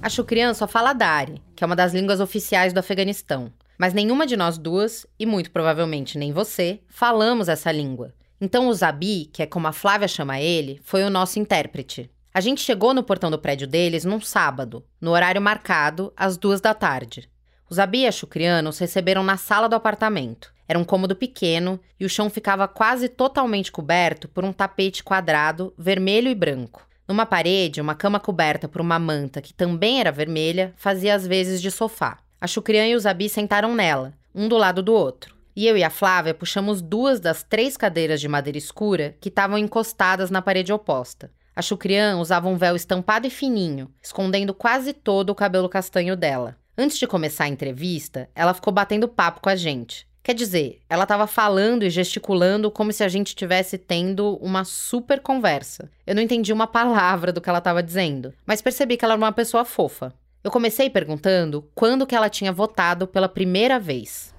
A 0.00 0.08
Chucrian 0.08 0.54
só 0.54 0.66
fala 0.66 0.94
Dari, 0.94 1.42
que 1.54 1.62
é 1.62 1.66
uma 1.66 1.76
das 1.76 1.92
línguas 1.92 2.18
oficiais 2.18 2.72
do 2.72 2.80
Afeganistão. 2.80 3.52
Mas 3.76 3.92
nenhuma 3.92 4.26
de 4.26 4.34
nós 4.34 4.56
duas, 4.56 5.06
e 5.18 5.26
muito 5.26 5.50
provavelmente 5.50 6.16
nem 6.16 6.32
você, 6.32 6.80
falamos 6.88 7.46
essa 7.46 7.70
língua. 7.70 8.14
Então 8.40 8.68
o 8.68 8.72
Zabi, 8.72 9.26
que 9.30 9.42
é 9.42 9.46
como 9.46 9.66
a 9.66 9.72
Flávia 9.72 10.08
chama 10.08 10.40
ele, 10.40 10.80
foi 10.82 11.04
o 11.04 11.10
nosso 11.10 11.38
intérprete. 11.38 12.10
A 12.34 12.40
gente 12.40 12.62
chegou 12.62 12.94
no 12.94 13.02
portão 13.02 13.30
do 13.30 13.38
prédio 13.38 13.66
deles 13.66 14.06
num 14.06 14.18
sábado, 14.18 14.82
no 14.98 15.10
horário 15.10 15.40
marcado, 15.40 16.10
às 16.16 16.38
duas 16.38 16.62
da 16.62 16.72
tarde. 16.72 17.28
Os 17.68 17.78
Abi 17.78 18.00
e 18.00 18.06
a 18.06 18.12
Chucrian 18.12 18.62
nos 18.62 18.78
receberam 18.78 19.22
na 19.22 19.36
sala 19.36 19.68
do 19.68 19.76
apartamento. 19.76 20.50
Era 20.66 20.78
um 20.78 20.84
cômodo 20.84 21.14
pequeno 21.14 21.78
e 22.00 22.06
o 22.06 22.08
chão 22.08 22.30
ficava 22.30 22.66
quase 22.66 23.06
totalmente 23.06 23.70
coberto 23.70 24.28
por 24.28 24.46
um 24.46 24.52
tapete 24.52 25.04
quadrado, 25.04 25.74
vermelho 25.76 26.30
e 26.30 26.34
branco. 26.34 26.88
Numa 27.06 27.26
parede, 27.26 27.82
uma 27.82 27.94
cama 27.94 28.18
coberta 28.18 28.66
por 28.66 28.80
uma 28.80 28.98
manta 28.98 29.42
que 29.42 29.52
também 29.52 30.00
era 30.00 30.10
vermelha 30.10 30.72
fazia 30.78 31.14
as 31.14 31.26
vezes 31.26 31.60
de 31.60 31.70
sofá. 31.70 32.16
A 32.40 32.46
Chucrian 32.46 32.86
e 32.86 32.94
os 32.94 33.04
Abi 33.04 33.28
sentaram 33.28 33.74
nela, 33.74 34.14
um 34.34 34.48
do 34.48 34.56
lado 34.56 34.82
do 34.82 34.94
outro. 34.94 35.36
E 35.54 35.66
eu 35.66 35.76
e 35.76 35.84
a 35.84 35.90
Flávia 35.90 36.32
puxamos 36.32 36.80
duas 36.80 37.20
das 37.20 37.42
três 37.42 37.76
cadeiras 37.76 38.22
de 38.22 38.28
madeira 38.28 38.56
escura 38.56 39.14
que 39.20 39.28
estavam 39.28 39.58
encostadas 39.58 40.30
na 40.30 40.40
parede 40.40 40.72
oposta. 40.72 41.30
A 41.54 41.60
Chucrian 41.60 42.18
usava 42.18 42.48
um 42.48 42.56
véu 42.56 42.74
estampado 42.74 43.26
e 43.26 43.30
fininho, 43.30 43.90
escondendo 44.02 44.54
quase 44.54 44.92
todo 44.92 45.30
o 45.30 45.34
cabelo 45.34 45.68
castanho 45.68 46.16
dela. 46.16 46.56
Antes 46.76 46.98
de 46.98 47.06
começar 47.06 47.44
a 47.44 47.48
entrevista, 47.48 48.28
ela 48.34 48.54
ficou 48.54 48.72
batendo 48.72 49.06
papo 49.06 49.40
com 49.42 49.50
a 49.50 49.56
gente. 49.56 50.06
Quer 50.22 50.34
dizer, 50.34 50.78
ela 50.88 51.02
estava 51.02 51.26
falando 51.26 51.82
e 51.82 51.90
gesticulando 51.90 52.70
como 52.70 52.92
se 52.92 53.04
a 53.04 53.08
gente 53.08 53.28
estivesse 53.28 53.76
tendo 53.76 54.36
uma 54.36 54.64
super 54.64 55.20
conversa. 55.20 55.90
Eu 56.06 56.14
não 56.14 56.22
entendi 56.22 56.52
uma 56.52 56.66
palavra 56.66 57.32
do 57.32 57.40
que 57.40 57.48
ela 57.48 57.58
estava 57.58 57.82
dizendo, 57.82 58.32
mas 58.46 58.62
percebi 58.62 58.96
que 58.96 59.04
ela 59.04 59.14
era 59.14 59.20
uma 59.20 59.32
pessoa 59.32 59.64
fofa. 59.64 60.14
Eu 60.42 60.50
comecei 60.50 60.88
perguntando 60.88 61.68
quando 61.74 62.06
que 62.06 62.14
ela 62.14 62.30
tinha 62.30 62.52
votado 62.52 63.06
pela 63.06 63.28
primeira 63.28 63.78
vez. 63.78 64.31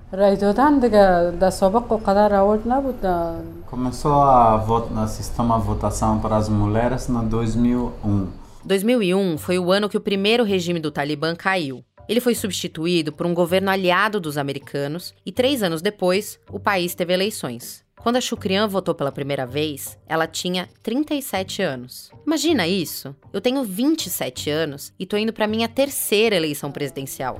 Começou 3.66 4.22
a 4.22 4.58
votar, 4.58 5.08
sistema 5.08 5.60
de 5.60 5.66
votação 5.66 6.20
para 6.20 6.38
as 6.38 6.48
mulheres 6.48 7.10
em 7.10 7.28
2001. 7.28 8.28
2001 8.64 9.40
foi 9.40 9.58
o 9.58 9.72
ano 9.72 9.90
que 9.90 9.98
o 9.98 10.02
primeiro 10.02 10.44
regime 10.44 10.80
do 10.80 10.92
Talibã 10.92 11.36
caiu. 11.36 11.84
Ele 12.08 12.22
foi 12.22 12.36
substituído 12.36 13.12
por 13.12 13.26
um 13.26 13.34
governo 13.34 13.72
aliado 13.72 14.20
dos 14.20 14.38
americanos 14.38 15.16
e 15.26 15.32
três 15.32 15.64
anos 15.64 15.82
depois, 15.82 16.40
o 16.52 16.60
país 16.60 16.94
teve 16.94 17.12
eleições. 17.12 17.84
Quando 18.04 18.18
a 18.18 18.22
Chucrian 18.22 18.68
votou 18.68 18.94
pela 18.94 19.14
primeira 19.14 19.46
vez, 19.46 19.98
ela 20.06 20.28
tinha 20.28 20.68
37 20.84 21.62
anos. 21.62 22.12
Imagina 22.28 22.68
isso! 22.68 23.16
Eu 23.32 23.40
tenho 23.40 23.64
27 23.64 24.50
anos 24.50 24.92
e 25.00 25.06
tô 25.06 25.16
indo 25.16 25.32
para 25.32 25.48
minha 25.48 25.70
terceira 25.70 26.36
eleição 26.36 26.70
presidencial. 26.70 27.40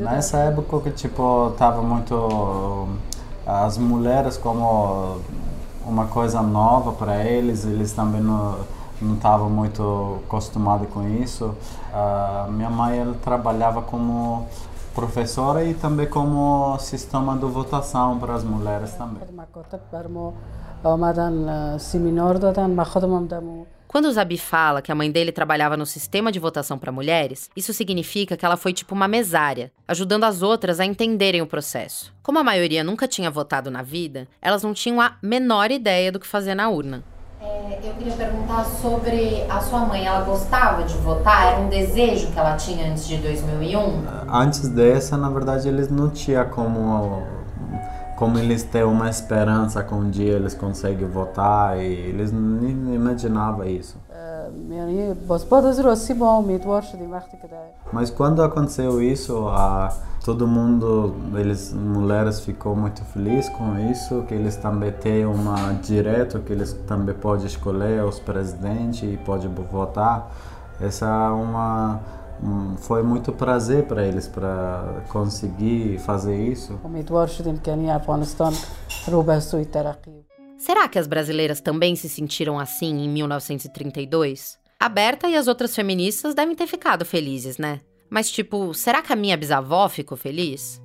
Nessa 0.00 0.38
época 0.38 0.80
que 0.80 0.90
tipo 0.92 1.52
tava 1.58 1.82
muito 1.82 2.88
as 3.46 3.76
mulheres 3.76 4.38
como 4.38 5.20
uma 5.84 6.06
coisa 6.06 6.40
nova 6.40 6.92
para 6.92 7.22
eles, 7.22 7.66
eles 7.66 7.92
também 7.92 8.22
não 8.22 8.66
não 9.00 9.14
estavam 9.14 9.48
muito 9.48 10.20
acostumados 10.26 10.88
com 10.88 11.06
isso. 11.08 11.54
Uh, 11.92 12.50
minha 12.50 12.70
mãe 12.70 12.98
ela 12.98 13.14
trabalhava 13.22 13.82
como 13.82 14.46
professora 14.98 15.64
e 15.64 15.74
também 15.74 16.08
como 16.08 16.76
sistema 16.80 17.36
de 17.36 17.46
votação 17.46 18.18
para 18.18 18.34
as 18.34 18.42
mulheres 18.42 18.94
também. 18.94 19.22
Quando 23.86 24.06
o 24.06 24.12
Zabi 24.12 24.36
fala 24.36 24.82
que 24.82 24.90
a 24.90 24.94
mãe 24.96 25.10
dele 25.10 25.30
trabalhava 25.30 25.76
no 25.76 25.86
sistema 25.86 26.32
de 26.32 26.40
votação 26.40 26.76
para 26.76 26.90
mulheres, 26.90 27.48
isso 27.56 27.72
significa 27.72 28.36
que 28.36 28.44
ela 28.44 28.56
foi 28.56 28.72
tipo 28.72 28.92
uma 28.92 29.06
mesária, 29.06 29.70
ajudando 29.86 30.24
as 30.24 30.42
outras 30.42 30.80
a 30.80 30.84
entenderem 30.84 31.40
o 31.40 31.46
processo. 31.46 32.12
Como 32.20 32.40
a 32.40 32.44
maioria 32.44 32.82
nunca 32.82 33.06
tinha 33.06 33.30
votado 33.30 33.70
na 33.70 33.82
vida, 33.82 34.26
elas 34.42 34.64
não 34.64 34.74
tinham 34.74 35.00
a 35.00 35.16
menor 35.22 35.70
ideia 35.70 36.10
do 36.10 36.18
que 36.18 36.26
fazer 36.26 36.56
na 36.56 36.68
urna. 36.68 37.04
É, 37.40 37.78
eu 37.84 37.94
queria 37.94 38.14
perguntar 38.14 38.64
sobre 38.64 39.44
a 39.48 39.60
sua 39.60 39.80
mãe. 39.80 40.06
Ela 40.06 40.22
gostava 40.24 40.82
de 40.82 40.94
votar? 40.98 41.52
Era 41.52 41.60
um 41.60 41.68
desejo 41.68 42.32
que 42.32 42.38
ela 42.38 42.56
tinha 42.56 42.90
antes 42.90 43.06
de 43.06 43.16
2001? 43.18 44.02
Antes 44.28 44.68
dessa, 44.68 45.16
na 45.16 45.30
verdade, 45.30 45.68
eles 45.68 45.88
não 45.88 46.10
tinham 46.10 46.44
como 46.48 47.22
como 48.16 48.36
eles 48.36 48.64
têm 48.64 48.82
uma 48.82 49.08
esperança 49.08 49.80
que 49.84 49.94
um 49.94 50.10
dia 50.10 50.32
eles 50.32 50.52
conseguem 50.52 51.06
votar 51.06 51.78
e 51.78 51.84
eles 51.84 52.32
nem 52.32 52.92
imaginavam 52.92 53.64
isso. 53.64 53.96
Mas 57.92 58.10
quando 58.10 58.42
aconteceu 58.42 59.02
isso, 59.02 59.48
a, 59.48 59.92
todo 60.24 60.46
mundo, 60.46 61.14
eles 61.34 61.72
mulheres 61.72 62.40
ficou 62.40 62.76
muito 62.76 63.04
feliz 63.06 63.48
com 63.48 63.78
isso, 63.90 64.22
que 64.28 64.34
eles 64.34 64.56
também 64.56 64.92
têm 64.92 65.24
uma 65.26 65.72
direto 65.74 66.40
que 66.40 66.52
eles 66.52 66.72
também 66.86 67.14
podem 67.14 67.46
escolher 67.46 68.04
os 68.04 68.18
presidentes 68.18 69.02
e 69.02 69.16
podem 69.16 69.48
votar. 69.48 70.30
Essa 70.80 71.06
é 71.06 71.30
uma 71.30 72.00
foi 72.78 73.02
muito 73.02 73.32
prazer 73.32 73.86
para 73.86 74.04
eles 74.04 74.28
para 74.28 75.02
conseguir 75.08 75.98
fazer 75.98 76.36
isso. 76.36 76.78
Será 80.58 80.88
que 80.88 80.98
as 80.98 81.06
brasileiras 81.06 81.60
também 81.60 81.94
se 81.94 82.08
sentiram 82.08 82.58
assim 82.58 83.04
em 83.04 83.08
1932? 83.08 84.58
A 84.80 84.88
Berta 84.88 85.28
e 85.28 85.36
as 85.36 85.46
outras 85.46 85.74
feministas 85.74 86.34
devem 86.34 86.56
ter 86.56 86.66
ficado 86.66 87.04
felizes, 87.04 87.58
né? 87.58 87.80
Mas, 88.10 88.28
tipo, 88.30 88.74
será 88.74 89.00
que 89.00 89.12
a 89.12 89.16
minha 89.16 89.36
bisavó 89.36 89.88
ficou 89.88 90.18
feliz? 90.18 90.82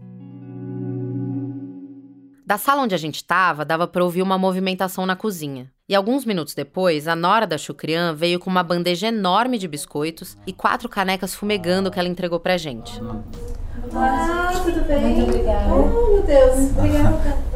Da 2.46 2.58
sala 2.58 2.84
onde 2.84 2.94
a 2.94 3.00
gente 3.00 3.16
estava, 3.16 3.66
dava 3.66 3.88
para 3.88 4.04
ouvir 4.04 4.22
uma 4.22 4.38
movimentação 4.38 5.06
na 5.08 5.16
cozinha. 5.16 5.72
E 5.90 5.96
alguns 5.96 6.24
minutos 6.24 6.54
depois, 6.54 7.08
a 7.08 7.16
nora 7.16 7.48
da 7.48 7.58
Chucrian 7.58 8.14
veio 8.14 8.40
com 8.40 8.50
uma 8.50 8.64
bandeja 8.64 9.08
enorme 9.08 9.58
de 9.58 9.68
biscoitos 9.68 10.38
e 10.46 10.54
quatro 10.54 10.88
canecas 10.88 11.34
fumegando 11.34 11.90
que 11.90 11.98
ela 11.98 12.10
entregou 12.10 12.40
pra 12.40 12.58
gente. 12.58 13.02
Ah, 13.96 14.52
tudo 14.64 14.86
bem? 14.86 15.16
Muito 15.16 15.30
obrigada. 15.30 15.74
Oh, 15.74 16.14
meu 16.14 16.24
Deus. 16.24 16.72
Obrigada. 16.78 17.53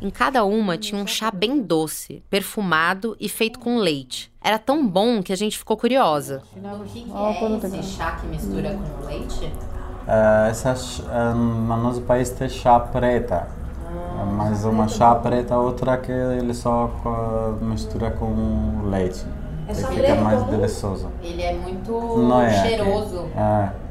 Em 0.00 0.10
cada 0.10 0.44
uma 0.44 0.78
tinha 0.78 1.00
um 1.00 1.06
chá 1.06 1.30
bem 1.30 1.60
doce, 1.60 2.22
perfumado 2.30 3.16
e 3.20 3.28
feito 3.28 3.58
com 3.58 3.76
leite. 3.78 4.32
Era 4.42 4.58
tão 4.58 4.86
bom 4.86 5.22
que 5.22 5.32
a 5.32 5.36
gente 5.36 5.58
ficou 5.58 5.76
curiosa. 5.76 6.42
O 6.52 6.84
que, 6.84 7.68
que 7.68 7.76
é 7.76 7.80
esse 7.80 7.90
chá 7.96 8.12
que 8.12 8.26
mistura 8.26 8.70
com 8.76 9.06
leite? 9.06 9.44
Uh, 9.44 10.48
essa, 10.48 10.72
uh, 10.72 11.34
no 11.34 11.76
nosso 11.76 12.00
país 12.02 12.30
tem 12.30 12.48
chá 12.48 12.80
preta. 12.80 13.48
Ah, 14.18 14.24
mas 14.24 14.64
uma 14.64 14.88
chá 14.88 15.14
preta, 15.14 15.56
outra 15.56 15.96
que 15.98 16.10
ele 16.10 16.54
só 16.54 16.90
mistura 17.60 18.10
com 18.10 18.88
leite. 18.90 19.24
É 19.68 19.74
chá 19.74 19.88
fica 19.88 20.14
mais 20.14 20.42
delicioso. 20.44 21.10
Ele 21.22 21.42
é 21.42 21.52
muito 21.52 21.92
não 21.92 22.40
é 22.40 22.50
cheiroso. 22.62 23.28
É. 23.36 23.87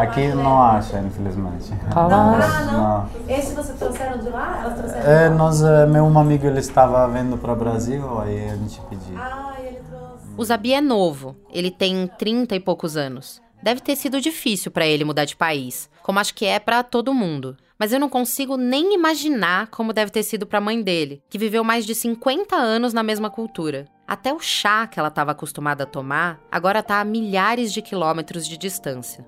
Aqui 0.00 0.28
não 0.28 0.62
acha, 0.62 0.98
infelizmente. 1.00 1.72
Ah, 1.94 2.08
não, 2.08 2.72
não. 2.72 3.10
Esse 3.28 3.54
você 3.54 3.72
trouxeram 3.74 4.18
de 4.18 4.28
lá? 4.28 4.60
Elas 4.62 4.78
trouxeram 4.78 5.10
é, 5.10 5.28
nós, 5.28 5.62
eh, 5.62 5.86
meu 5.86 6.06
amigo 6.18 6.46
ele 6.46 6.60
estava 6.60 7.06
vindo 7.08 7.36
para 7.36 7.52
o 7.52 7.56
Brasil, 7.56 8.20
aí 8.20 8.50
a 8.50 8.56
gente 8.56 8.80
pediu. 8.82 9.16
Ah, 9.16 9.54
ele 9.58 9.80
trouxe. 9.88 10.24
O 10.36 10.44
Zabi 10.44 10.74
é 10.74 10.80
novo, 10.80 11.36
ele 11.52 11.70
tem 11.70 12.06
30 12.18 12.56
e 12.56 12.60
poucos 12.60 12.96
anos. 12.96 13.42
Deve 13.62 13.80
ter 13.80 13.96
sido 13.96 14.20
difícil 14.20 14.70
para 14.70 14.86
ele 14.86 15.04
mudar 15.04 15.24
de 15.24 15.36
país, 15.36 15.88
como 16.02 16.18
acho 16.18 16.34
que 16.34 16.44
é 16.44 16.58
para 16.58 16.82
todo 16.82 17.14
mundo. 17.14 17.56
Mas 17.78 17.92
eu 17.92 17.98
não 17.98 18.08
consigo 18.08 18.56
nem 18.56 18.94
imaginar 18.94 19.68
como 19.68 19.92
deve 19.92 20.10
ter 20.10 20.22
sido 20.22 20.46
para 20.46 20.58
a 20.58 20.60
mãe 20.60 20.80
dele, 20.82 21.22
que 21.28 21.38
viveu 21.38 21.64
mais 21.64 21.84
de 21.84 21.94
50 21.94 22.54
anos 22.54 22.92
na 22.92 23.02
mesma 23.02 23.30
cultura. 23.30 23.86
Até 24.06 24.32
o 24.32 24.38
chá 24.38 24.86
que 24.86 24.98
ela 24.98 25.08
estava 25.08 25.32
acostumada 25.32 25.84
a 25.84 25.86
tomar 25.86 26.38
agora 26.52 26.80
está 26.80 27.00
a 27.00 27.04
milhares 27.04 27.72
de 27.72 27.80
quilômetros 27.80 28.46
de 28.46 28.58
distância. 28.58 29.24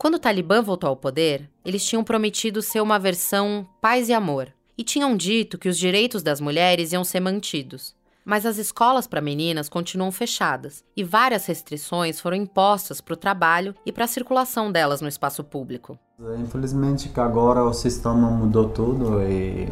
Quando 0.00 0.14
o 0.14 0.18
Talibã 0.18 0.62
voltou 0.62 0.88
ao 0.88 0.96
poder, 0.96 1.46
eles 1.62 1.84
tinham 1.84 2.02
prometido 2.02 2.62
ser 2.62 2.80
uma 2.80 2.98
versão 2.98 3.68
paz 3.82 4.08
e 4.08 4.14
amor 4.14 4.48
e 4.78 4.82
tinham 4.82 5.14
dito 5.14 5.58
que 5.58 5.68
os 5.68 5.76
direitos 5.76 6.22
das 6.22 6.40
mulheres 6.40 6.90
iam 6.94 7.04
ser 7.04 7.20
mantidos. 7.20 7.94
Mas 8.24 8.46
as 8.46 8.56
escolas 8.56 9.06
para 9.06 9.20
meninas 9.20 9.68
continuam 9.68 10.10
fechadas 10.10 10.82
e 10.96 11.04
várias 11.04 11.44
restrições 11.44 12.18
foram 12.18 12.38
impostas 12.38 13.02
para 13.02 13.12
o 13.12 13.16
trabalho 13.16 13.74
e 13.84 13.92
para 13.92 14.06
a 14.06 14.08
circulação 14.08 14.72
delas 14.72 15.02
no 15.02 15.08
espaço 15.08 15.44
público. 15.44 15.98
Infelizmente 16.38 17.10
que 17.10 17.20
agora 17.20 17.62
o 17.62 17.74
sistema 17.74 18.30
mudou 18.30 18.70
tudo 18.70 19.22
e 19.22 19.68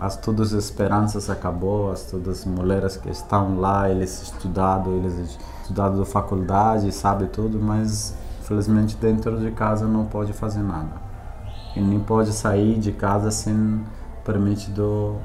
as 0.00 0.16
todas 0.16 0.52
as 0.52 0.64
esperanças 0.64 1.30
acabou, 1.30 1.92
as 1.92 2.10
todas 2.10 2.40
as 2.40 2.44
mulheres 2.44 2.96
que 2.96 3.10
estão 3.10 3.60
lá, 3.60 3.88
eles 3.88 4.22
estudado, 4.22 4.90
eles 4.96 5.38
estudado 5.62 5.98
da 5.98 6.04
faculdade, 6.04 6.90
sabe 6.90 7.28
tudo, 7.28 7.60
mas 7.60 8.12
infelizmente 8.48 8.96
dentro 8.96 9.38
de 9.38 9.50
casa 9.50 9.86
não 9.86 10.06
pode 10.06 10.32
fazer 10.32 10.62
nada. 10.62 11.00
E 11.76 11.80
nem 11.80 12.00
pode 12.00 12.32
sair 12.32 12.78
de 12.78 12.92
casa 12.92 13.30
sem 13.30 13.84
permite 14.24 14.70
do 14.70 15.16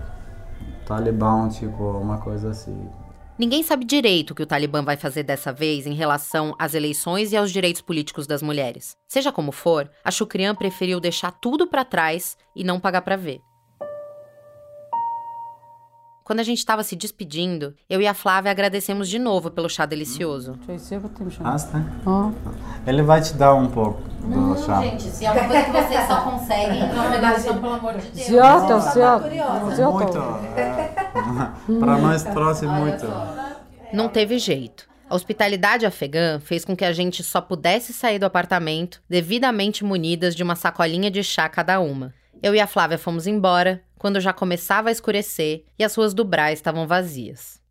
Talibã, 0.85 1.47
tipo, 1.47 1.83
uma 1.83 2.17
coisa 2.17 2.49
assim. 2.49 2.89
Ninguém 3.39 3.63
sabe 3.63 3.85
direito 3.85 4.31
o 4.31 4.35
que 4.35 4.43
o 4.43 4.45
Talibã 4.45 4.83
vai 4.83 4.97
fazer 4.97 5.23
dessa 5.23 5.51
vez 5.51 5.87
em 5.87 5.93
relação 5.93 6.53
às 6.59 6.73
eleições 6.73 7.31
e 7.31 7.37
aos 7.37 7.51
direitos 7.51 7.81
políticos 7.81 8.27
das 8.27 8.41
mulheres. 8.41 8.95
Seja 9.07 9.31
como 9.31 9.51
for, 9.51 9.89
a 10.03 10.11
Shukrian 10.11 10.53
preferiu 10.53 10.99
deixar 10.99 11.31
tudo 11.31 11.65
para 11.65 11.85
trás 11.85 12.37
e 12.55 12.63
não 12.63 12.79
pagar 12.79 13.01
para 13.01 13.15
ver. 13.15 13.41
Quando 16.23 16.39
a 16.39 16.43
gente 16.43 16.59
estava 16.59 16.83
se 16.83 16.95
despedindo, 16.95 17.75
eu 17.89 18.01
e 18.01 18.07
a 18.07 18.13
Flávia 18.13 18.49
agradecemos 18.49 19.09
de 19.09 19.19
novo 19.19 19.51
pelo 19.51 19.69
chá 19.69 19.85
delicioso. 19.85 20.57
Ah, 21.43 21.57
sim. 21.57 21.85
Ele 22.87 23.01
vai 23.03 23.21
te 23.21 23.33
dar 23.33 23.53
um 23.53 23.67
pouco 23.67 24.01
do 24.21 24.27
Não, 24.27 24.57
chá. 24.57 24.81
gente, 24.81 25.03
se 25.03 25.25
é 25.25 25.31
uma 25.31 25.43
coisa 25.47 25.63
que 25.65 25.71
vocês 25.71 26.07
só 26.07 26.21
conseguem, 26.21 26.79
então 26.87 27.05
obrigação, 27.07 27.61
pelo 27.61 27.73
amor 27.73 27.97
de 27.97 28.07
Deus. 28.09 28.27
Curiosa. 28.27 29.75
zioto. 29.75 30.03
Muito. 31.67 31.79
Para 31.79 31.97
nós 31.97 32.23
trouxe 32.23 32.65
muito. 32.65 33.05
Não 33.91 34.07
teve 34.07 34.39
jeito. 34.39 34.87
A 35.09 35.15
hospitalidade 35.15 35.85
afegã 35.85 36.39
fez 36.39 36.63
com 36.63 36.75
que 36.75 36.85
a 36.85 36.93
gente 36.93 37.21
só 37.21 37.41
pudesse 37.41 37.93
sair 37.93 38.17
do 38.17 38.25
apartamento 38.25 39.01
devidamente 39.09 39.83
munidas 39.83 40.35
de 40.35 40.41
uma 40.41 40.55
sacolinha 40.55 41.11
de 41.11 41.21
chá 41.21 41.49
cada 41.49 41.79
uma. 41.81 42.13
Eu 42.41 42.55
e 42.55 42.59
a 42.59 42.67
Flávia 42.67 42.97
fomos 42.97 43.27
embora 43.27 43.81
quando 44.03 44.19
já 44.19 44.33
começava 44.33 44.89
a 44.89 44.91
escurecer 44.91 45.63
e 45.79 45.83
as 45.83 45.95
ruas 45.95 46.13
do 46.13 46.25
Brás 46.25 46.59
estavam 46.59 46.85
vazias. 46.85 47.61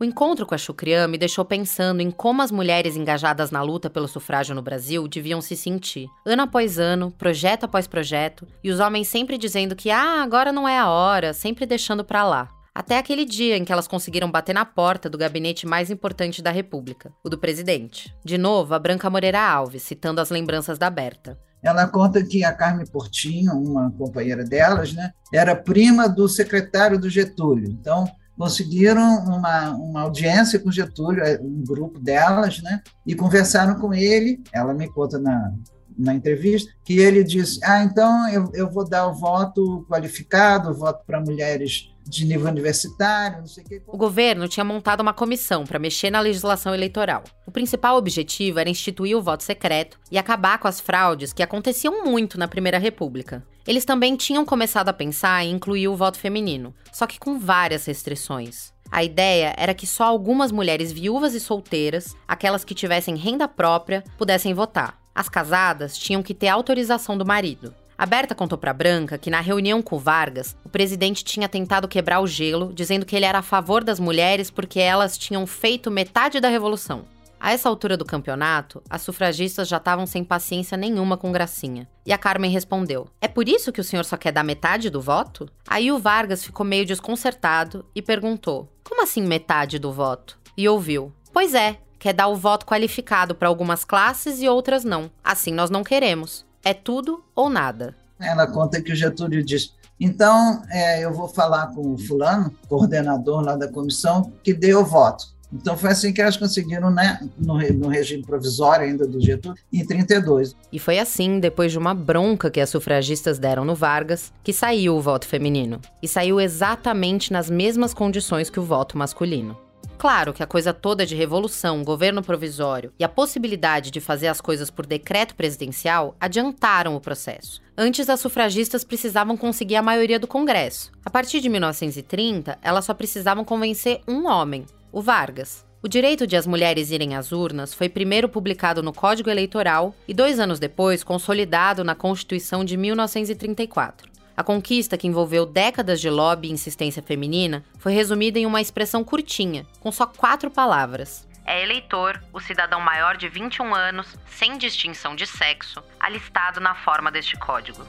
O 0.00 0.04
encontro 0.04 0.46
com 0.46 0.54
a 0.54 0.58
Chucrian 0.58 1.06
me 1.08 1.18
deixou 1.18 1.44
pensando 1.44 2.00
em 2.00 2.10
como 2.10 2.40
as 2.40 2.50
mulheres 2.50 2.96
engajadas 2.96 3.50
na 3.50 3.60
luta 3.60 3.90
pelo 3.90 4.08
sufrágio 4.08 4.54
no 4.54 4.62
Brasil 4.62 5.06
deviam 5.06 5.42
se 5.42 5.54
sentir. 5.54 6.08
Ano 6.24 6.44
após 6.44 6.78
ano, 6.78 7.10
projeto 7.18 7.64
após 7.64 7.86
projeto, 7.86 8.48
e 8.64 8.70
os 8.70 8.80
homens 8.80 9.08
sempre 9.08 9.36
dizendo 9.36 9.76
que 9.76 9.90
ah, 9.90 10.22
agora 10.22 10.52
não 10.52 10.66
é 10.66 10.78
a 10.78 10.88
hora, 10.88 11.34
sempre 11.34 11.66
deixando 11.66 12.02
pra 12.02 12.24
lá. 12.24 12.48
Até 12.74 12.96
aquele 12.96 13.26
dia 13.26 13.58
em 13.58 13.64
que 13.64 13.72
elas 13.72 13.88
conseguiram 13.88 14.30
bater 14.30 14.54
na 14.54 14.64
porta 14.64 15.10
do 15.10 15.18
gabinete 15.18 15.66
mais 15.66 15.90
importante 15.90 16.40
da 16.40 16.50
República, 16.50 17.12
o 17.22 17.28
do 17.28 17.36
presidente. 17.36 18.10
De 18.24 18.38
novo, 18.38 18.72
a 18.72 18.78
Branca 18.78 19.10
Moreira 19.10 19.42
Alves, 19.42 19.82
citando 19.82 20.18
as 20.18 20.30
lembranças 20.30 20.78
da 20.78 20.88
Berta. 20.88 21.38
Ela 21.62 21.86
conta 21.86 22.24
que 22.24 22.44
a 22.44 22.52
Carme 22.52 22.88
Portinho, 22.88 23.52
uma 23.54 23.90
companheira 23.90 24.44
delas, 24.44 24.92
né, 24.92 25.12
era 25.32 25.56
prima 25.56 26.08
do 26.08 26.28
secretário 26.28 26.98
do 26.98 27.10
Getúlio. 27.10 27.68
Então, 27.70 28.06
conseguiram 28.36 29.24
uma, 29.24 29.70
uma 29.70 30.00
audiência 30.02 30.60
com 30.60 30.70
Getúlio, 30.70 31.24
é, 31.24 31.38
um 31.40 31.64
grupo 31.66 31.98
delas, 31.98 32.62
né, 32.62 32.80
e 33.04 33.14
conversaram 33.14 33.74
com 33.80 33.92
ele. 33.92 34.40
Ela 34.52 34.72
me 34.72 34.88
conta 34.88 35.18
na, 35.18 35.52
na 35.98 36.14
entrevista 36.14 36.70
que 36.84 36.98
ele 36.98 37.24
disse: 37.24 37.58
Ah, 37.64 37.82
então 37.82 38.28
eu, 38.28 38.50
eu 38.54 38.70
vou 38.70 38.88
dar 38.88 39.06
o 39.08 39.14
voto 39.14 39.84
qualificado, 39.88 40.70
o 40.70 40.74
voto 40.74 41.04
para 41.04 41.20
mulheres 41.20 41.90
de 42.08 42.24
nível 42.24 42.48
universitário, 42.48 43.40
não 43.40 43.46
sei 43.46 43.64
o 43.64 43.66
quê. 43.66 43.82
O 43.86 43.96
governo 43.96 44.48
tinha 44.48 44.64
montado 44.64 45.00
uma 45.00 45.12
comissão 45.12 45.64
para 45.64 45.78
mexer 45.78 46.10
na 46.10 46.20
legislação 46.20 46.74
eleitoral. 46.74 47.22
O 47.46 47.50
principal 47.50 47.96
objetivo 47.96 48.58
era 48.58 48.70
instituir 48.70 49.16
o 49.16 49.22
voto 49.22 49.42
secreto 49.42 49.98
e 50.10 50.16
acabar 50.16 50.58
com 50.58 50.68
as 50.68 50.80
fraudes 50.80 51.32
que 51.32 51.42
aconteciam 51.42 52.04
muito 52.04 52.38
na 52.38 52.48
Primeira 52.48 52.78
República. 52.78 53.44
Eles 53.66 53.84
também 53.84 54.16
tinham 54.16 54.46
começado 54.46 54.88
a 54.88 54.94
pensar 54.94 55.44
em 55.44 55.54
incluir 55.54 55.88
o 55.88 55.96
voto 55.96 56.18
feminino, 56.18 56.74
só 56.90 57.06
que 57.06 57.18
com 57.18 57.38
várias 57.38 57.84
restrições. 57.84 58.72
A 58.90 59.04
ideia 59.04 59.54
era 59.58 59.74
que 59.74 59.86
só 59.86 60.04
algumas 60.04 60.50
mulheres 60.50 60.90
viúvas 60.90 61.34
e 61.34 61.40
solteiras, 61.40 62.16
aquelas 62.26 62.64
que 62.64 62.74
tivessem 62.74 63.16
renda 63.16 63.46
própria, 63.46 64.02
pudessem 64.16 64.54
votar. 64.54 64.98
As 65.18 65.28
casadas 65.28 65.98
tinham 65.98 66.22
que 66.22 66.32
ter 66.32 66.46
autorização 66.46 67.18
do 67.18 67.26
marido. 67.26 67.74
A 67.98 68.06
Berta 68.06 68.36
contou 68.36 68.56
para 68.56 68.72
Branca 68.72 69.18
que 69.18 69.30
na 69.30 69.40
reunião 69.40 69.82
com 69.82 69.98
Vargas, 69.98 70.56
o 70.64 70.68
presidente 70.68 71.24
tinha 71.24 71.48
tentado 71.48 71.88
quebrar 71.88 72.20
o 72.20 72.26
gelo, 72.28 72.72
dizendo 72.72 73.04
que 73.04 73.16
ele 73.16 73.24
era 73.24 73.40
a 73.40 73.42
favor 73.42 73.82
das 73.82 73.98
mulheres 73.98 74.48
porque 74.48 74.78
elas 74.78 75.18
tinham 75.18 75.44
feito 75.44 75.90
metade 75.90 76.38
da 76.38 76.48
revolução. 76.48 77.04
A 77.40 77.52
essa 77.52 77.68
altura 77.68 77.96
do 77.96 78.04
campeonato, 78.04 78.80
as 78.88 79.02
sufragistas 79.02 79.66
já 79.66 79.78
estavam 79.78 80.06
sem 80.06 80.22
paciência 80.22 80.76
nenhuma 80.76 81.16
com 81.16 81.32
Gracinha. 81.32 81.88
E 82.06 82.12
a 82.12 82.18
Carmen 82.18 82.52
respondeu: 82.52 83.08
É 83.20 83.26
por 83.26 83.48
isso 83.48 83.72
que 83.72 83.80
o 83.80 83.84
senhor 83.84 84.04
só 84.04 84.16
quer 84.16 84.30
dar 84.30 84.44
metade 84.44 84.88
do 84.88 85.00
voto? 85.00 85.50
Aí 85.66 85.90
o 85.90 85.98
Vargas 85.98 86.44
ficou 86.44 86.64
meio 86.64 86.86
desconcertado 86.86 87.84
e 87.92 88.00
perguntou: 88.00 88.72
Como 88.84 89.02
assim 89.02 89.22
metade 89.22 89.80
do 89.80 89.92
voto? 89.92 90.38
E 90.56 90.68
ouviu: 90.68 91.12
Pois 91.32 91.54
é, 91.54 91.78
quer 91.98 92.12
dar 92.12 92.28
o 92.28 92.36
voto 92.36 92.64
qualificado 92.64 93.34
para 93.34 93.48
algumas 93.48 93.84
classes 93.84 94.40
e 94.40 94.48
outras 94.48 94.84
não. 94.84 95.10
Assim 95.22 95.52
nós 95.52 95.70
não 95.70 95.82
queremos. 95.82 96.44
É 96.64 96.74
tudo 96.74 97.24
ou 97.34 97.48
nada. 97.48 97.94
Ela 98.20 98.46
conta 98.46 98.82
que 98.82 98.92
o 98.92 98.96
Getúlio 98.96 99.44
diz: 99.44 99.74
então 100.00 100.62
é, 100.70 101.04
eu 101.04 101.12
vou 101.12 101.28
falar 101.28 101.68
com 101.68 101.94
o 101.94 101.98
fulano, 101.98 102.54
coordenador 102.68 103.40
lá 103.40 103.56
da 103.56 103.68
comissão, 103.68 104.32
que 104.42 104.54
deu 104.54 104.80
o 104.80 104.84
voto. 104.84 105.38
Então 105.52 105.76
foi 105.78 105.90
assim 105.90 106.12
que 106.12 106.20
elas 106.20 106.36
conseguiram, 106.36 106.90
né, 106.90 107.18
no, 107.38 107.56
no 107.56 107.88
regime 107.88 108.22
provisório 108.22 108.86
ainda 108.86 109.06
do 109.06 109.18
Getúlio, 109.18 109.58
em 109.72 109.84
32. 109.84 110.54
E 110.70 110.78
foi 110.78 110.98
assim, 110.98 111.40
depois 111.40 111.72
de 111.72 111.78
uma 111.78 111.94
bronca 111.94 112.50
que 112.50 112.60
as 112.60 112.68
sufragistas 112.68 113.38
deram 113.38 113.64
no 113.64 113.74
Vargas, 113.74 114.30
que 114.44 114.52
saiu 114.52 114.96
o 114.96 115.00
voto 115.00 115.26
feminino. 115.26 115.80
E 116.02 116.08
saiu 116.08 116.38
exatamente 116.38 117.32
nas 117.32 117.48
mesmas 117.48 117.94
condições 117.94 118.50
que 118.50 118.60
o 118.60 118.64
voto 118.64 118.98
masculino. 118.98 119.56
Claro 119.98 120.32
que 120.32 120.44
a 120.44 120.46
coisa 120.46 120.72
toda 120.72 121.04
de 121.04 121.16
revolução, 121.16 121.82
governo 121.82 122.22
provisório 122.22 122.92
e 122.96 123.02
a 123.02 123.08
possibilidade 123.08 123.90
de 123.90 124.00
fazer 124.00 124.28
as 124.28 124.40
coisas 124.40 124.70
por 124.70 124.86
decreto 124.86 125.34
presidencial 125.34 126.16
adiantaram 126.20 126.94
o 126.94 127.00
processo. 127.00 127.60
Antes, 127.76 128.08
as 128.08 128.20
sufragistas 128.20 128.84
precisavam 128.84 129.36
conseguir 129.36 129.74
a 129.74 129.82
maioria 129.82 130.18
do 130.18 130.28
Congresso. 130.28 130.92
A 131.04 131.10
partir 131.10 131.40
de 131.40 131.48
1930, 131.48 132.58
elas 132.62 132.84
só 132.84 132.94
precisavam 132.94 133.44
convencer 133.44 134.00
um 134.06 134.28
homem, 134.28 134.64
o 134.92 135.02
Vargas. 135.02 135.66
O 135.82 135.88
direito 135.88 136.28
de 136.28 136.36
as 136.36 136.46
mulheres 136.46 136.92
irem 136.92 137.16
às 137.16 137.32
urnas 137.32 137.74
foi 137.74 137.88
primeiro 137.88 138.28
publicado 138.28 138.82
no 138.84 138.92
Código 138.92 139.30
Eleitoral 139.30 139.92
e, 140.06 140.14
dois 140.14 140.38
anos 140.38 140.60
depois, 140.60 141.02
consolidado 141.02 141.82
na 141.82 141.96
Constituição 141.96 142.64
de 142.64 142.76
1934. 142.76 144.17
A 144.38 144.44
conquista, 144.44 144.96
que 144.96 145.08
envolveu 145.08 145.44
décadas 145.44 146.00
de 146.00 146.08
lobby 146.08 146.46
e 146.46 146.52
insistência 146.52 147.02
feminina, 147.02 147.64
foi 147.76 147.92
resumida 147.92 148.38
em 148.38 148.46
uma 148.46 148.60
expressão 148.60 149.02
curtinha, 149.02 149.66
com 149.80 149.90
só 149.90 150.06
quatro 150.06 150.48
palavras. 150.48 151.26
É 151.44 151.60
eleitor 151.60 152.22
o 152.32 152.38
cidadão 152.38 152.80
maior 152.80 153.16
de 153.16 153.28
21 153.28 153.74
anos, 153.74 154.16
sem 154.28 154.56
distinção 154.56 155.16
de 155.16 155.26
sexo, 155.26 155.82
alistado 155.98 156.60
na 156.60 156.76
forma 156.76 157.10
deste 157.10 157.36
código. 157.36 157.84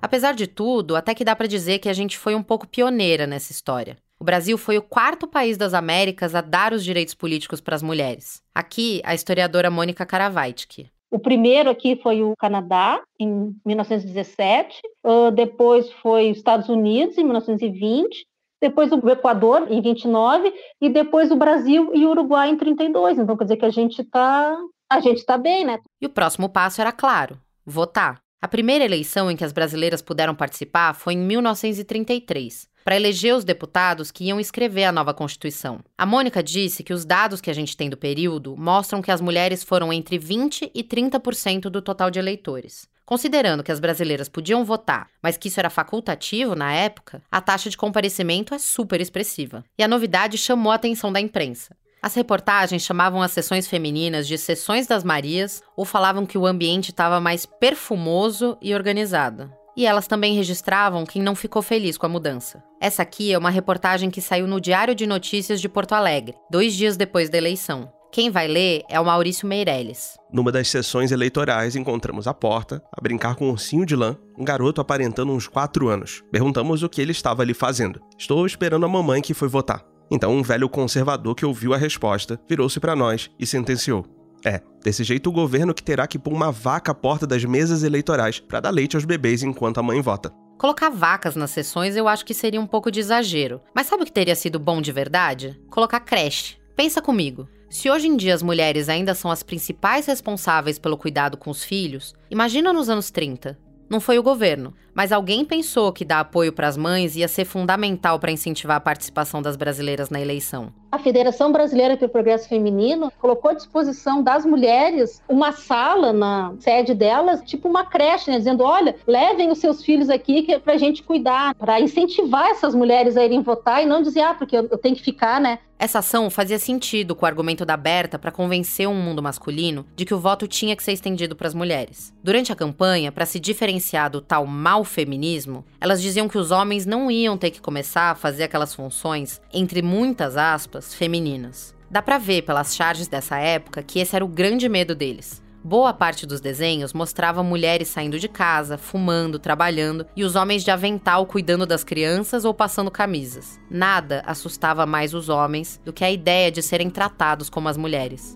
Apesar 0.00 0.32
de 0.32 0.46
tudo, 0.46 0.94
até 0.94 1.16
que 1.16 1.24
dá 1.24 1.34
para 1.34 1.48
dizer 1.48 1.80
que 1.80 1.88
a 1.88 1.92
gente 1.92 2.16
foi 2.16 2.36
um 2.36 2.44
pouco 2.44 2.64
pioneira 2.64 3.26
nessa 3.26 3.50
história. 3.50 3.96
O 4.20 4.24
Brasil 4.24 4.56
foi 4.56 4.78
o 4.78 4.82
quarto 4.82 5.26
país 5.26 5.56
das 5.56 5.74
Américas 5.74 6.36
a 6.36 6.40
dar 6.40 6.72
os 6.72 6.84
direitos 6.84 7.12
políticos 7.12 7.60
para 7.60 7.74
as 7.74 7.82
mulheres. 7.82 8.40
Aqui, 8.54 9.02
a 9.04 9.16
historiadora 9.16 9.68
Mônica 9.68 10.06
Karavaitik. 10.06 10.92
O 11.10 11.18
primeiro 11.18 11.68
aqui 11.68 11.98
foi 12.02 12.22
o 12.22 12.34
Canadá, 12.38 13.02
em 13.18 13.54
1917, 13.66 14.80
uh, 15.04 15.30
depois 15.32 15.90
foi 15.94 16.30
os 16.30 16.36
Estados 16.36 16.68
Unidos, 16.68 17.18
em 17.18 17.24
1920, 17.24 18.26
depois 18.62 18.92
o 18.92 19.08
Equador, 19.08 19.66
em 19.70 19.80
29, 19.80 20.52
e 20.80 20.88
depois 20.88 21.32
o 21.32 21.36
Brasil 21.36 21.90
e 21.94 22.06
o 22.06 22.10
Uruguai, 22.10 22.50
em 22.50 22.56
32. 22.56 23.18
Então, 23.18 23.36
quer 23.36 23.44
dizer 23.44 23.56
que 23.56 23.64
a 23.64 23.70
gente 23.70 24.02
está 24.02 24.56
a 24.90 25.00
gente 25.00 25.24
tá 25.24 25.38
bem, 25.38 25.64
né? 25.64 25.78
E 26.00 26.06
o 26.06 26.10
próximo 26.10 26.48
passo 26.48 26.80
era 26.80 26.92
claro: 26.92 27.38
votar. 27.64 28.20
A 28.42 28.48
primeira 28.48 28.84
eleição 28.84 29.30
em 29.30 29.36
que 29.36 29.44
as 29.44 29.52
brasileiras 29.52 30.00
puderam 30.00 30.34
participar 30.34 30.94
foi 30.94 31.14
em 31.14 31.18
1933, 31.18 32.68
para 32.84 32.96
eleger 32.96 33.34
os 33.34 33.44
deputados 33.44 34.10
que 34.10 34.24
iam 34.24 34.40
escrever 34.40 34.84
a 34.84 34.92
nova 34.92 35.14
Constituição. 35.14 35.80
A 35.96 36.06
Mônica 36.06 36.42
disse 36.42 36.82
que 36.82 36.92
os 36.92 37.04
dados 37.04 37.40
que 37.40 37.50
a 37.50 37.54
gente 37.54 37.76
tem 37.76 37.90
do 37.90 37.96
período 37.96 38.56
mostram 38.56 39.02
que 39.02 39.10
as 39.10 39.20
mulheres 39.20 39.62
foram 39.62 39.92
entre 39.92 40.18
20% 40.18 40.70
e 40.74 40.82
30% 40.82 41.62
do 41.62 41.82
total 41.82 42.10
de 42.10 42.18
eleitores. 42.18 42.88
Considerando 43.10 43.64
que 43.64 43.72
as 43.72 43.80
brasileiras 43.80 44.28
podiam 44.28 44.64
votar, 44.64 45.08
mas 45.20 45.36
que 45.36 45.48
isso 45.48 45.58
era 45.58 45.68
facultativo 45.68 46.54
na 46.54 46.72
época, 46.72 47.20
a 47.28 47.40
taxa 47.40 47.68
de 47.68 47.76
comparecimento 47.76 48.54
é 48.54 48.58
super 48.58 49.00
expressiva. 49.00 49.64
E 49.76 49.82
a 49.82 49.88
novidade 49.88 50.38
chamou 50.38 50.70
a 50.70 50.76
atenção 50.76 51.12
da 51.12 51.20
imprensa. 51.20 51.76
As 52.02 52.14
reportagens 52.14 52.82
chamavam 52.82 53.20
as 53.20 53.32
sessões 53.32 53.66
femininas 53.66 54.26
de 54.26 54.38
sessões 54.38 54.86
das 54.86 55.04
Marias 55.04 55.62
ou 55.76 55.84
falavam 55.84 56.24
que 56.24 56.38
o 56.38 56.46
ambiente 56.46 56.90
estava 56.90 57.20
mais 57.20 57.44
perfumoso 57.44 58.56
e 58.62 58.74
organizado. 58.74 59.52
E 59.80 59.86
elas 59.86 60.06
também 60.06 60.34
registravam 60.34 61.06
quem 61.06 61.22
não 61.22 61.34
ficou 61.34 61.62
feliz 61.62 61.96
com 61.96 62.04
a 62.04 62.08
mudança. 62.10 62.62
Essa 62.78 63.00
aqui 63.00 63.32
é 63.32 63.38
uma 63.38 63.48
reportagem 63.48 64.10
que 64.10 64.20
saiu 64.20 64.46
no 64.46 64.60
Diário 64.60 64.94
de 64.94 65.06
Notícias 65.06 65.58
de 65.58 65.70
Porto 65.70 65.94
Alegre, 65.94 66.36
dois 66.50 66.74
dias 66.74 66.98
depois 66.98 67.30
da 67.30 67.38
eleição. 67.38 67.90
Quem 68.12 68.28
vai 68.28 68.46
ler 68.46 68.82
é 68.90 69.00
o 69.00 69.06
Maurício 69.06 69.48
Meirelles. 69.48 70.18
Numa 70.30 70.52
das 70.52 70.68
sessões 70.68 71.12
eleitorais, 71.12 71.76
encontramos 71.76 72.26
a 72.26 72.34
porta, 72.34 72.84
a 72.92 73.00
brincar 73.00 73.36
com 73.36 73.46
um 73.46 73.52
ursinho 73.52 73.86
de 73.86 73.96
lã, 73.96 74.18
um 74.38 74.44
garoto 74.44 74.82
aparentando 74.82 75.32
uns 75.32 75.48
4 75.48 75.88
anos. 75.88 76.22
Perguntamos 76.30 76.82
o 76.82 76.88
que 76.90 77.00
ele 77.00 77.12
estava 77.12 77.40
ali 77.40 77.54
fazendo. 77.54 78.02
Estou 78.18 78.44
esperando 78.44 78.84
a 78.84 78.88
mamãe 78.88 79.22
que 79.22 79.32
foi 79.32 79.48
votar. 79.48 79.82
Então, 80.10 80.30
um 80.36 80.42
velho 80.42 80.68
conservador 80.68 81.34
que 81.34 81.46
ouviu 81.46 81.72
a 81.72 81.78
resposta 81.78 82.38
virou-se 82.46 82.78
para 82.78 82.94
nós 82.94 83.30
e 83.38 83.46
sentenciou: 83.46 84.04
É, 84.44 84.60
desse 84.82 85.04
jeito 85.04 85.28
o 85.28 85.32
governo 85.32 85.74
que 85.74 85.82
terá 85.82 86.06
que 86.06 86.18
pôr 86.18 86.32
uma 86.32 86.50
vaca 86.50 86.92
à 86.92 86.94
porta 86.94 87.26
das 87.26 87.44
mesas 87.44 87.82
eleitorais 87.82 88.40
para 88.40 88.60
dar 88.60 88.70
leite 88.70 88.96
aos 88.96 89.04
bebês 89.04 89.42
enquanto 89.42 89.78
a 89.78 89.82
mãe 89.82 90.00
vota. 90.00 90.32
Colocar 90.58 90.90
vacas 90.90 91.36
nas 91.36 91.50
sessões 91.50 91.96
eu 91.96 92.06
acho 92.06 92.24
que 92.24 92.34
seria 92.34 92.60
um 92.60 92.66
pouco 92.66 92.90
de 92.90 93.00
exagero. 93.00 93.60
Mas 93.74 93.86
sabe 93.86 94.02
o 94.02 94.06
que 94.06 94.12
teria 94.12 94.34
sido 94.34 94.58
bom 94.58 94.80
de 94.80 94.92
verdade? 94.92 95.58
Colocar 95.70 96.00
creche. 96.00 96.56
Pensa 96.76 97.00
comigo. 97.00 97.48
Se 97.70 97.90
hoje 97.90 98.08
em 98.08 98.16
dia 98.16 98.34
as 98.34 98.42
mulheres 98.42 98.88
ainda 98.88 99.14
são 99.14 99.30
as 99.30 99.42
principais 99.42 100.06
responsáveis 100.06 100.78
pelo 100.78 100.98
cuidado 100.98 101.36
com 101.36 101.50
os 101.50 101.62
filhos, 101.62 102.14
imagina 102.30 102.72
nos 102.72 102.88
anos 102.88 103.10
30. 103.10 103.58
Não 103.88 104.00
foi 104.00 104.18
o 104.18 104.22
governo, 104.22 104.74
mas 104.94 105.12
alguém 105.12 105.44
pensou 105.44 105.92
que 105.92 106.04
dar 106.04 106.20
apoio 106.20 106.52
para 106.52 106.68
as 106.68 106.76
mães 106.76 107.16
ia 107.16 107.28
ser 107.28 107.44
fundamental 107.44 108.18
para 108.18 108.32
incentivar 108.32 108.76
a 108.76 108.80
participação 108.80 109.40
das 109.40 109.56
brasileiras 109.56 110.10
na 110.10 110.20
eleição. 110.20 110.72
A 110.92 110.98
Federação 110.98 111.52
Brasileira 111.52 111.96
pelo 111.96 112.10
Progresso 112.10 112.48
Feminino 112.48 113.12
colocou 113.20 113.52
à 113.52 113.54
disposição 113.54 114.22
das 114.22 114.44
mulheres 114.44 115.22
uma 115.28 115.52
sala 115.52 116.12
na 116.12 116.52
sede 116.58 116.94
delas, 116.94 117.42
tipo 117.42 117.68
uma 117.68 117.84
creche, 117.84 118.30
né, 118.30 118.38
dizendo: 118.38 118.64
olha, 118.64 118.96
levem 119.06 119.50
os 119.50 119.58
seus 119.58 119.84
filhos 119.84 120.10
aqui 120.10 120.42
que 120.42 120.52
é 120.52 120.58
para 120.58 120.74
a 120.74 120.78
gente 120.78 121.02
cuidar, 121.04 121.54
para 121.54 121.80
incentivar 121.80 122.48
essas 122.50 122.74
mulheres 122.74 123.16
a 123.16 123.24
irem 123.24 123.40
votar 123.40 123.82
e 123.82 123.86
não 123.86 124.02
dizer, 124.02 124.22
ah, 124.22 124.34
porque 124.34 124.56
eu 124.56 124.78
tenho 124.78 124.96
que 124.96 125.02
ficar, 125.02 125.40
né? 125.40 125.60
Essa 125.80 126.00
ação 126.00 126.28
fazia 126.28 126.58
sentido 126.58 127.16
com 127.16 127.24
o 127.24 127.26
argumento 127.26 127.64
da 127.64 127.74
Berta 127.74 128.18
para 128.18 128.30
convencer 128.30 128.86
um 128.86 128.94
mundo 128.94 129.22
masculino 129.22 129.86
de 129.96 130.04
que 130.04 130.12
o 130.12 130.20
voto 130.20 130.46
tinha 130.46 130.76
que 130.76 130.82
ser 130.82 130.92
estendido 130.92 131.34
para 131.34 131.48
as 131.48 131.54
mulheres. 131.54 132.12
Durante 132.22 132.52
a 132.52 132.54
campanha, 132.54 133.10
para 133.10 133.24
se 133.24 133.40
diferenciar 133.40 134.10
do 134.10 134.20
tal 134.20 134.44
mal 134.44 134.79
feminismo, 134.84 135.64
elas 135.80 136.00
diziam 136.02 136.28
que 136.28 136.38
os 136.38 136.50
homens 136.50 136.86
não 136.86 137.10
iam 137.10 137.36
ter 137.36 137.50
que 137.50 137.60
começar 137.60 138.10
a 138.10 138.14
fazer 138.14 138.44
aquelas 138.44 138.74
funções, 138.74 139.40
entre 139.52 139.82
muitas 139.82 140.36
aspas, 140.36 140.94
femininas. 140.94 141.74
Dá 141.90 142.00
para 142.00 142.18
ver 142.18 142.42
pelas 142.42 142.74
charges 142.74 143.08
dessa 143.08 143.36
época 143.38 143.82
que 143.82 143.98
esse 143.98 144.14
era 144.14 144.24
o 144.24 144.28
grande 144.28 144.68
medo 144.68 144.94
deles. 144.94 145.42
Boa 145.62 145.92
parte 145.92 146.24
dos 146.24 146.40
desenhos 146.40 146.94
mostrava 146.94 147.42
mulheres 147.42 147.88
saindo 147.88 148.18
de 148.18 148.28
casa, 148.28 148.78
fumando, 148.78 149.38
trabalhando 149.38 150.06
e 150.16 150.24
os 150.24 150.34
homens 150.34 150.64
de 150.64 150.70
avental 150.70 151.26
cuidando 151.26 151.66
das 151.66 151.84
crianças 151.84 152.46
ou 152.46 152.54
passando 152.54 152.90
camisas. 152.90 153.60
Nada 153.68 154.22
assustava 154.24 154.86
mais 154.86 155.12
os 155.12 155.28
homens 155.28 155.78
do 155.84 155.92
que 155.92 156.02
a 156.02 156.10
ideia 156.10 156.50
de 156.50 156.62
serem 156.62 156.88
tratados 156.88 157.50
como 157.50 157.68
as 157.68 157.76
mulheres. 157.76 158.34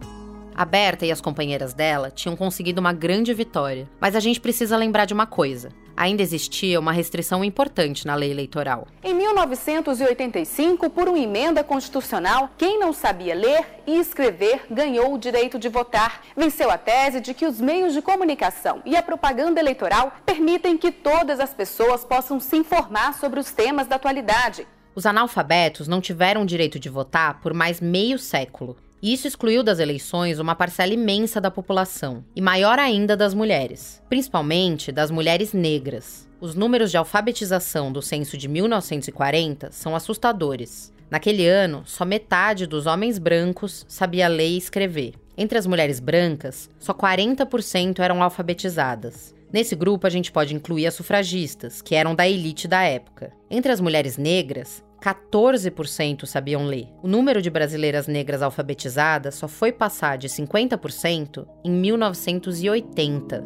A 0.55 0.67
Berta 0.67 1.07
e 1.07 1.11
as 1.11 1.21
companheiras 1.21 1.73
dela 1.73 2.11
tinham 2.11 2.37
conseguido 2.37 2.81
uma 2.81 2.93
grande 2.93 3.33
vitória, 3.33 3.89
mas 3.99 4.15
a 4.15 4.21
gente 4.21 4.41
precisa 4.41 4.77
lembrar 4.77 5.07
de 5.07 5.15
uma 5.15 5.27
coisa: 5.27 5.71
ainda 5.97 6.23
existia 6.23 6.79
uma 6.79 6.93
restrição 6.93 7.45
importante 7.45 8.07
na 8.07 8.15
lei 8.15 8.31
eleitoral. 8.31 8.87
Em 9.03 9.15
1985, 9.15 10.91
por 10.91 11.09
uma 11.09 11.19
emenda 11.19 11.63
constitucional, 11.63 12.51
quem 12.57 12.79
não 12.79 12.93
sabia 12.93 13.35
ler 13.35 13.65
e 13.87 13.99
escrever 13.99 14.67
ganhou 14.71 15.15
o 15.15 15.19
direito 15.19 15.59
de 15.59 15.69
votar. 15.69 16.23
Venceu 16.37 16.71
a 16.71 16.79
tese 16.79 17.21
de 17.21 17.35
que 17.35 17.47
os 17.47 17.61
meios 17.61 17.93
de 17.93 18.03
comunicação 18.03 18.81
e 18.85 18.97
a 18.97 19.03
propaganda 19.03 19.61
eleitoral 19.61 20.13
permitem 20.25 20.77
que 20.77 20.91
todas 20.91 21.41
as 21.41 21.53
pessoas 21.53 22.05
possam 22.05 22.41
se 22.41 22.57
informar 22.57 23.15
sobre 23.15 23.41
os 23.41 23.51
temas 23.51 23.87
da 23.87 23.97
atualidade. 23.97 24.67
Os 24.95 25.07
analfabetos 25.07 25.89
não 25.89 26.01
tiveram 26.01 26.47
direito 26.47 26.79
de 26.79 26.89
votar 26.89 27.41
por 27.41 27.53
mais 27.53 27.81
meio 27.81 28.17
século. 28.17 28.77
Isso 29.05 29.29
excluiu 29.29 29.63
das 29.63 29.81
eleições 29.81 30.39
uma 30.39 30.55
parcela 30.55 30.95
imensa 30.95 31.39
da 31.39 31.51
população, 31.51 32.25
e 32.35 32.41
maior 32.41 32.79
ainda 32.79 33.15
das 33.15 33.35
mulheres, 33.35 34.03
principalmente 34.09 34.91
das 34.91 35.11
mulheres 35.11 35.53
negras. 35.53 36.27
Os 36.41 36.55
números 36.55 36.91
de 36.91 36.97
alfabetização 36.97 37.93
do 37.93 38.01
censo 38.01 38.39
de 38.39 38.49
1940 38.49 39.71
são 39.73 39.95
assustadores. 39.95 40.91
Naquele 41.11 41.47
ano, 41.47 41.83
só 41.85 42.07
metade 42.07 42.67
dos 42.67 42.87
homens 42.87 43.19
brancos 43.19 43.85
sabia 43.87 44.27
ler 44.27 44.49
e 44.49 44.57
escrever. 44.57 45.13
Entre 45.37 45.59
as 45.59 45.67
mulheres 45.67 46.01
brancas, 46.01 46.71
só 46.79 46.95
40% 46.95 47.99
eram 47.99 48.23
alfabetizadas. 48.23 49.35
Nesse 49.53 49.77
grupo, 49.77 50.07
a 50.07 50.11
gente 50.11 50.33
pode 50.33 50.55
incluir 50.55 50.87
as 50.87 50.95
sufragistas, 50.95 51.83
que 51.83 51.95
eram 51.95 52.15
da 52.15 52.27
elite 52.27 52.67
da 52.67 52.83
época. 52.83 53.33
Entre 53.51 53.71
as 53.71 53.83
mulheres 53.83 54.17
negras, 54.17 54.83
14% 55.05 56.25
sabiam 56.25 56.65
ler. 56.65 56.89
O 57.03 57.07
número 57.07 57.43
de 57.43 57.51
brasileiras 57.51 58.07
negras 58.07 58.41
alfabetizadas 58.41 59.35
só 59.35 59.47
foi 59.47 59.71
passar 59.71 60.17
de 60.17 60.31
50% 60.31 61.47
em 61.63 61.71
1980. 61.71 63.45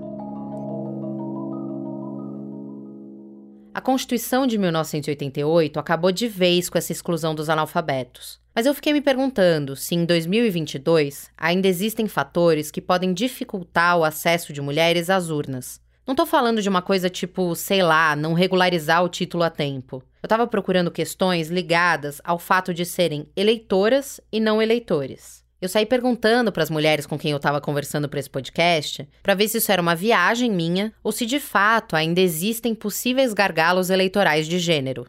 A 3.75 3.81
Constituição 3.81 4.47
de 4.47 4.57
1988 4.57 5.81
acabou 5.81 6.13
de 6.13 6.29
vez 6.29 6.71
com 6.71 6.79
essa 6.79 6.93
exclusão 6.93 7.35
dos 7.35 7.51
analfabetos. 7.51 8.41
Mas 8.55 8.65
eu 8.65 8.75
fiquei 8.75 8.93
me 8.93 9.01
perguntando 9.01 9.75
se 9.75 9.97
em 9.97 10.05
2022 10.05 11.29
ainda 11.37 11.67
existem 11.67 12.07
fatores 12.07 12.71
que 12.71 12.81
podem 12.81 13.13
dificultar 13.13 13.99
o 13.99 14.05
acesso 14.05 14.53
de 14.53 14.61
mulheres 14.61 15.11
às 15.11 15.29
urnas. 15.29 15.81
Não 16.09 16.15
tô 16.15 16.25
falando 16.25 16.63
de 16.63 16.71
uma 16.71 16.81
coisa 16.81 17.11
tipo, 17.11 17.55
sei 17.55 17.83
lá, 17.83 18.17
não 18.17 18.33
regularizar 18.33 19.05
o 19.05 19.11
título 19.11 19.43
a 19.43 19.51
tempo. 19.51 20.03
Eu 20.23 20.27
estava 20.27 20.47
procurando 20.47 20.91
questões 20.91 21.49
ligadas 21.49 22.19
ao 22.25 22.39
fato 22.39 22.73
de 22.73 22.87
serem 22.87 23.29
eleitoras 23.37 24.19
e 24.33 24.41
não 24.41 24.63
eleitores. 24.63 25.45
Eu 25.61 25.69
saí 25.69 25.85
perguntando 25.85 26.51
para 26.51 26.63
as 26.63 26.71
mulheres 26.71 27.05
com 27.05 27.19
quem 27.19 27.33
eu 27.33 27.37
estava 27.37 27.61
conversando 27.61 28.09
para 28.09 28.19
esse 28.19 28.31
podcast, 28.31 29.07
para 29.23 29.35
ver 29.35 29.49
se 29.49 29.59
isso 29.59 29.71
era 29.71 29.83
uma 29.83 29.95
viagem 29.95 30.51
minha 30.51 30.95
ou 31.05 31.13
se 31.13 31.27
de 31.27 31.39
fato 31.39 31.95
ainda 31.95 32.23
existem 32.23 32.75
possíveis 32.75 33.35
gargalos 33.35 33.91
eleitorais 33.91 34.47
de 34.47 34.59
gênero. 34.59 35.07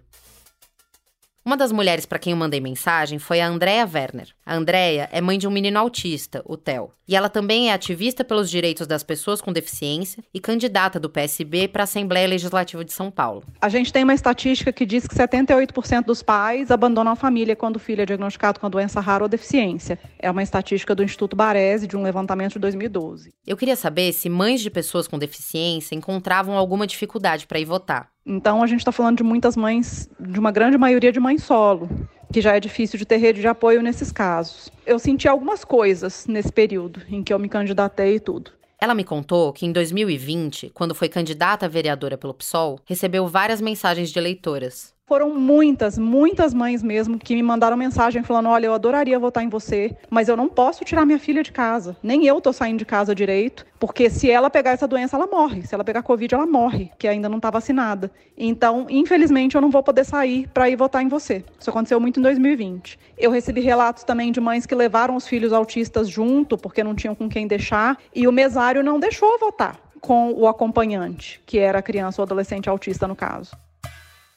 Uma 1.45 1.55
das 1.55 1.71
mulheres 1.71 2.05
para 2.05 2.19
quem 2.19 2.31
eu 2.31 2.38
mandei 2.38 2.59
mensagem 2.59 3.19
foi 3.19 3.39
a 3.39 3.47
Andrea 3.47 3.89
Werner. 3.91 4.35
A 4.49 4.55
Andrea 4.55 5.07
é 5.12 5.21
mãe 5.21 5.38
de 5.38 5.47
um 5.47 5.51
menino 5.51 5.77
autista, 5.77 6.41
o 6.43 6.57
Theo, 6.57 6.89
e 7.07 7.15
ela 7.15 7.29
também 7.29 7.69
é 7.69 7.73
ativista 7.73 8.23
pelos 8.23 8.49
direitos 8.49 8.88
das 8.88 9.03
pessoas 9.03 9.41
com 9.41 9.53
deficiência 9.53 10.23
e 10.33 10.39
candidata 10.39 10.99
do 10.99 11.07
PSB 11.07 11.67
para 11.67 11.83
a 11.83 11.85
Assembleia 11.85 12.27
Legislativa 12.27 12.83
de 12.83 12.91
São 12.91 13.12
Paulo. 13.12 13.43
A 13.62 13.69
gente 13.69 13.93
tem 13.93 14.03
uma 14.03 14.15
estatística 14.15 14.73
que 14.73 14.88
diz 14.88 15.07
que 15.07 15.13
78% 15.13 16.03
dos 16.03 16.23
pais 16.23 16.71
abandonam 16.71 17.12
a 17.12 17.15
família 17.15 17.55
quando 17.55 17.75
o 17.75 17.79
filho 17.79 18.01
é 18.01 18.07
diagnosticado 18.07 18.59
com 18.59 18.65
a 18.65 18.69
doença 18.69 18.99
rara 18.99 19.23
ou 19.23 19.29
deficiência. 19.29 19.99
É 20.17 20.31
uma 20.31 20.41
estatística 20.41 20.95
do 20.95 21.03
Instituto 21.03 21.35
Baresi 21.35 21.85
de 21.85 21.95
um 21.95 22.01
levantamento 22.01 22.53
de 22.53 22.59
2012. 22.59 23.31
Eu 23.45 23.55
queria 23.55 23.75
saber 23.75 24.12
se 24.13 24.29
mães 24.29 24.62
de 24.62 24.71
pessoas 24.71 25.07
com 25.07 25.19
deficiência 25.19 25.93
encontravam 25.93 26.57
alguma 26.57 26.88
dificuldade 26.88 27.45
para 27.45 27.59
ir 27.59 27.65
votar. 27.65 28.09
Então, 28.25 28.63
a 28.63 28.67
gente 28.67 28.79
está 28.79 28.91
falando 28.91 29.17
de 29.17 29.23
muitas 29.23 29.55
mães, 29.55 30.09
de 30.19 30.39
uma 30.39 30.51
grande 30.51 30.77
maioria 30.77 31.12
de 31.12 31.19
mães 31.19 31.43
solo, 31.43 31.88
que 32.32 32.42
já 32.42 32.56
é 32.56 32.60
difícil 32.60 32.98
de 32.98 33.06
ter 33.06 33.18
rede 33.18 33.42
de 33.42 33.48
apoio 33.48 33.82
nesses 33.82 34.12
casos. 34.12 34.70
Eu 34.86 35.00
senti 35.00 35.28
algumas 35.28 35.63
coisas 35.65 36.26
nesse 36.28 36.52
período 36.52 37.02
em 37.10 37.24
que 37.24 37.34
eu 37.34 37.39
me 37.39 37.50
candidatei 37.50 38.15
e 38.15 38.20
tudo. 38.20 38.52
Ela 38.82 38.96
me 38.96 39.04
contou 39.04 39.52
que 39.52 39.65
em 39.65 39.74
2020, 39.74 40.72
quando 40.74 40.96
foi 40.96 41.10
candidata 41.10 41.65
a 41.65 41.70
vereadora 41.70 42.18
pelo 42.18 42.34
PSOL, 42.34 42.80
recebeu 42.86 43.28
várias 43.28 43.60
mensagens 43.60 44.10
de 44.10 44.18
eleitoras 44.18 44.94
foram 45.10 45.34
muitas, 45.34 45.98
muitas 45.98 46.54
mães 46.54 46.84
mesmo 46.84 47.17
que 47.17 47.34
me 47.34 47.41
mandaram 47.41 47.76
mensagem 47.76 48.22
falando: 48.22 48.48
olha, 48.48 48.67
eu 48.67 48.74
adoraria 48.76 49.17
votar 49.17 49.43
em 49.43 49.50
você, 49.50 49.98
mas 50.08 50.30
eu 50.30 50.38
não 50.38 50.48
posso 50.48 50.86
tirar 50.86 51.04
minha 51.04 51.17
filha 51.17 51.41
de 51.41 51.52
casa. 51.52 51.98
Nem 52.04 52.28
eu 52.28 52.39
tô 52.39 52.54
saindo 52.54 52.78
de 52.78 52.86
casa 52.86 53.15
direito, 53.15 53.65
porque 53.80 54.08
se 54.08 54.30
ela 54.30 54.52
pegar 54.52 54.72
essa 54.72 54.88
doença, 54.88 55.17
ela 55.17 55.26
morre. 55.26 55.65
Se 55.65 55.74
ela 55.74 55.84
pegar 55.84 56.04
Covid, 56.04 56.36
ela 56.36 56.45
morre, 56.45 56.91
que 57.00 57.08
ainda 57.08 57.28
não 57.28 57.38
está 57.38 57.50
vacinada. 57.50 58.12
Então, 58.38 58.86
infelizmente, 58.88 59.56
eu 59.56 59.62
não 59.62 59.72
vou 59.72 59.82
poder 59.82 60.06
sair 60.06 60.48
para 60.54 60.69
ir 60.69 60.76
votar 60.76 61.02
em 61.02 61.08
você. 61.08 61.43
Isso 61.60 61.72
aconteceu 61.72 62.00
muito 62.00 62.19
em 62.19 62.24
2020. 62.24 63.00
Eu 63.17 63.32
recebi 63.32 63.62
relatos 63.62 64.04
também 64.04 64.32
de 64.32 64.39
mães 64.39 64.67
que 64.67 64.76
levaram 64.76 65.15
os 65.15 65.28
filhos 65.28 65.52
autistas 65.52 66.08
junto, 66.08 66.56
porque 66.56 66.84
não 66.84 66.93
tinham 66.93 67.15
com 67.15 67.28
quem 67.28 67.48
deixar, 67.48 67.98
e 68.15 68.28
o 68.28 68.32
mesário 68.32 68.84
não 68.84 69.00
deixou 69.00 69.39
votar 69.39 69.80
com 70.00 70.34
o 70.34 70.48
acompanhante, 70.48 71.41
que 71.48 71.58
era 71.58 71.82
criança 71.82 72.22
ou 72.22 72.24
adolescente 72.26 72.69
autista 72.69 73.08
no 73.08 73.15
caso. 73.15 73.58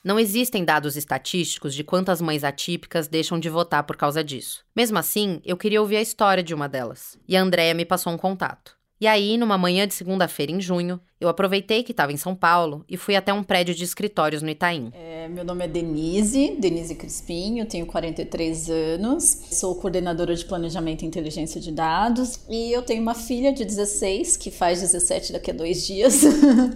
Não 0.05 0.19
existem 0.19 0.65
dados 0.65 0.97
estatísticos 0.97 1.73
de 1.73 1.85
quantas 1.85 2.21
mães 2.21 2.43
atípicas 2.43 3.07
deixam 3.07 3.39
de 3.39 3.49
votar 3.49 3.85
por 3.85 3.97
causa 3.97 4.25
disso. 4.25 4.65
Mesmo 4.75 4.99
assim, 4.99 5.41
eu 5.45 5.57
queria 5.57 5.81
ouvir 5.81 5.97
a 5.97 6.03
história 6.03 6.43
de 6.43 6.53
uma 6.53 6.69
delas, 6.69 7.17
e 7.29 7.37
a 7.37 7.41
Andrea 7.41 7.73
me 7.73 7.85
passou 7.85 8.13
um 8.13 8.19
contato. 8.19 8.77
E 9.03 9.07
aí, 9.09 9.37
numa 9.37 9.59
manhã 9.59 9.85
de 9.85 9.95
segunda-feira 9.95 10.53
em 10.53 10.61
junho, 10.61 11.01
eu 11.21 11.29
aproveitei 11.29 11.83
que 11.83 11.91
estava 11.91 12.13
em 12.13 12.17
São 12.17 12.37
Paulo 12.37 12.85
e 12.89 12.97
fui 12.97 13.17
até 13.17 13.33
um 13.33 13.43
prédio 13.43 13.75
de 13.75 13.83
escritórios 13.83 14.43
no 14.43 14.49
Itaim. 14.49 14.93
É, 14.95 15.27
meu 15.27 15.45
nome 15.45 15.65
é 15.65 15.67
Denise, 15.67 16.55
Denise 16.57 16.95
Crispim, 16.95 17.59
eu 17.59 17.67
tenho 17.67 17.85
43 17.85 18.71
anos, 18.71 19.25
sou 19.51 19.75
coordenadora 19.75 20.37
de 20.37 20.45
planejamento 20.45 21.03
e 21.03 21.07
inteligência 21.09 21.61
de 21.61 21.73
dados 21.73 22.39
e 22.49 22.71
eu 22.71 22.81
tenho 22.83 23.03
uma 23.03 23.17
filha 23.17 23.53
de 23.53 23.65
16, 23.65 24.37
que 24.37 24.53
faz 24.53 24.81
17 24.83 25.33
daqui 25.33 25.51
a 25.51 25.55
dois 25.55 25.85
dias, 25.85 26.23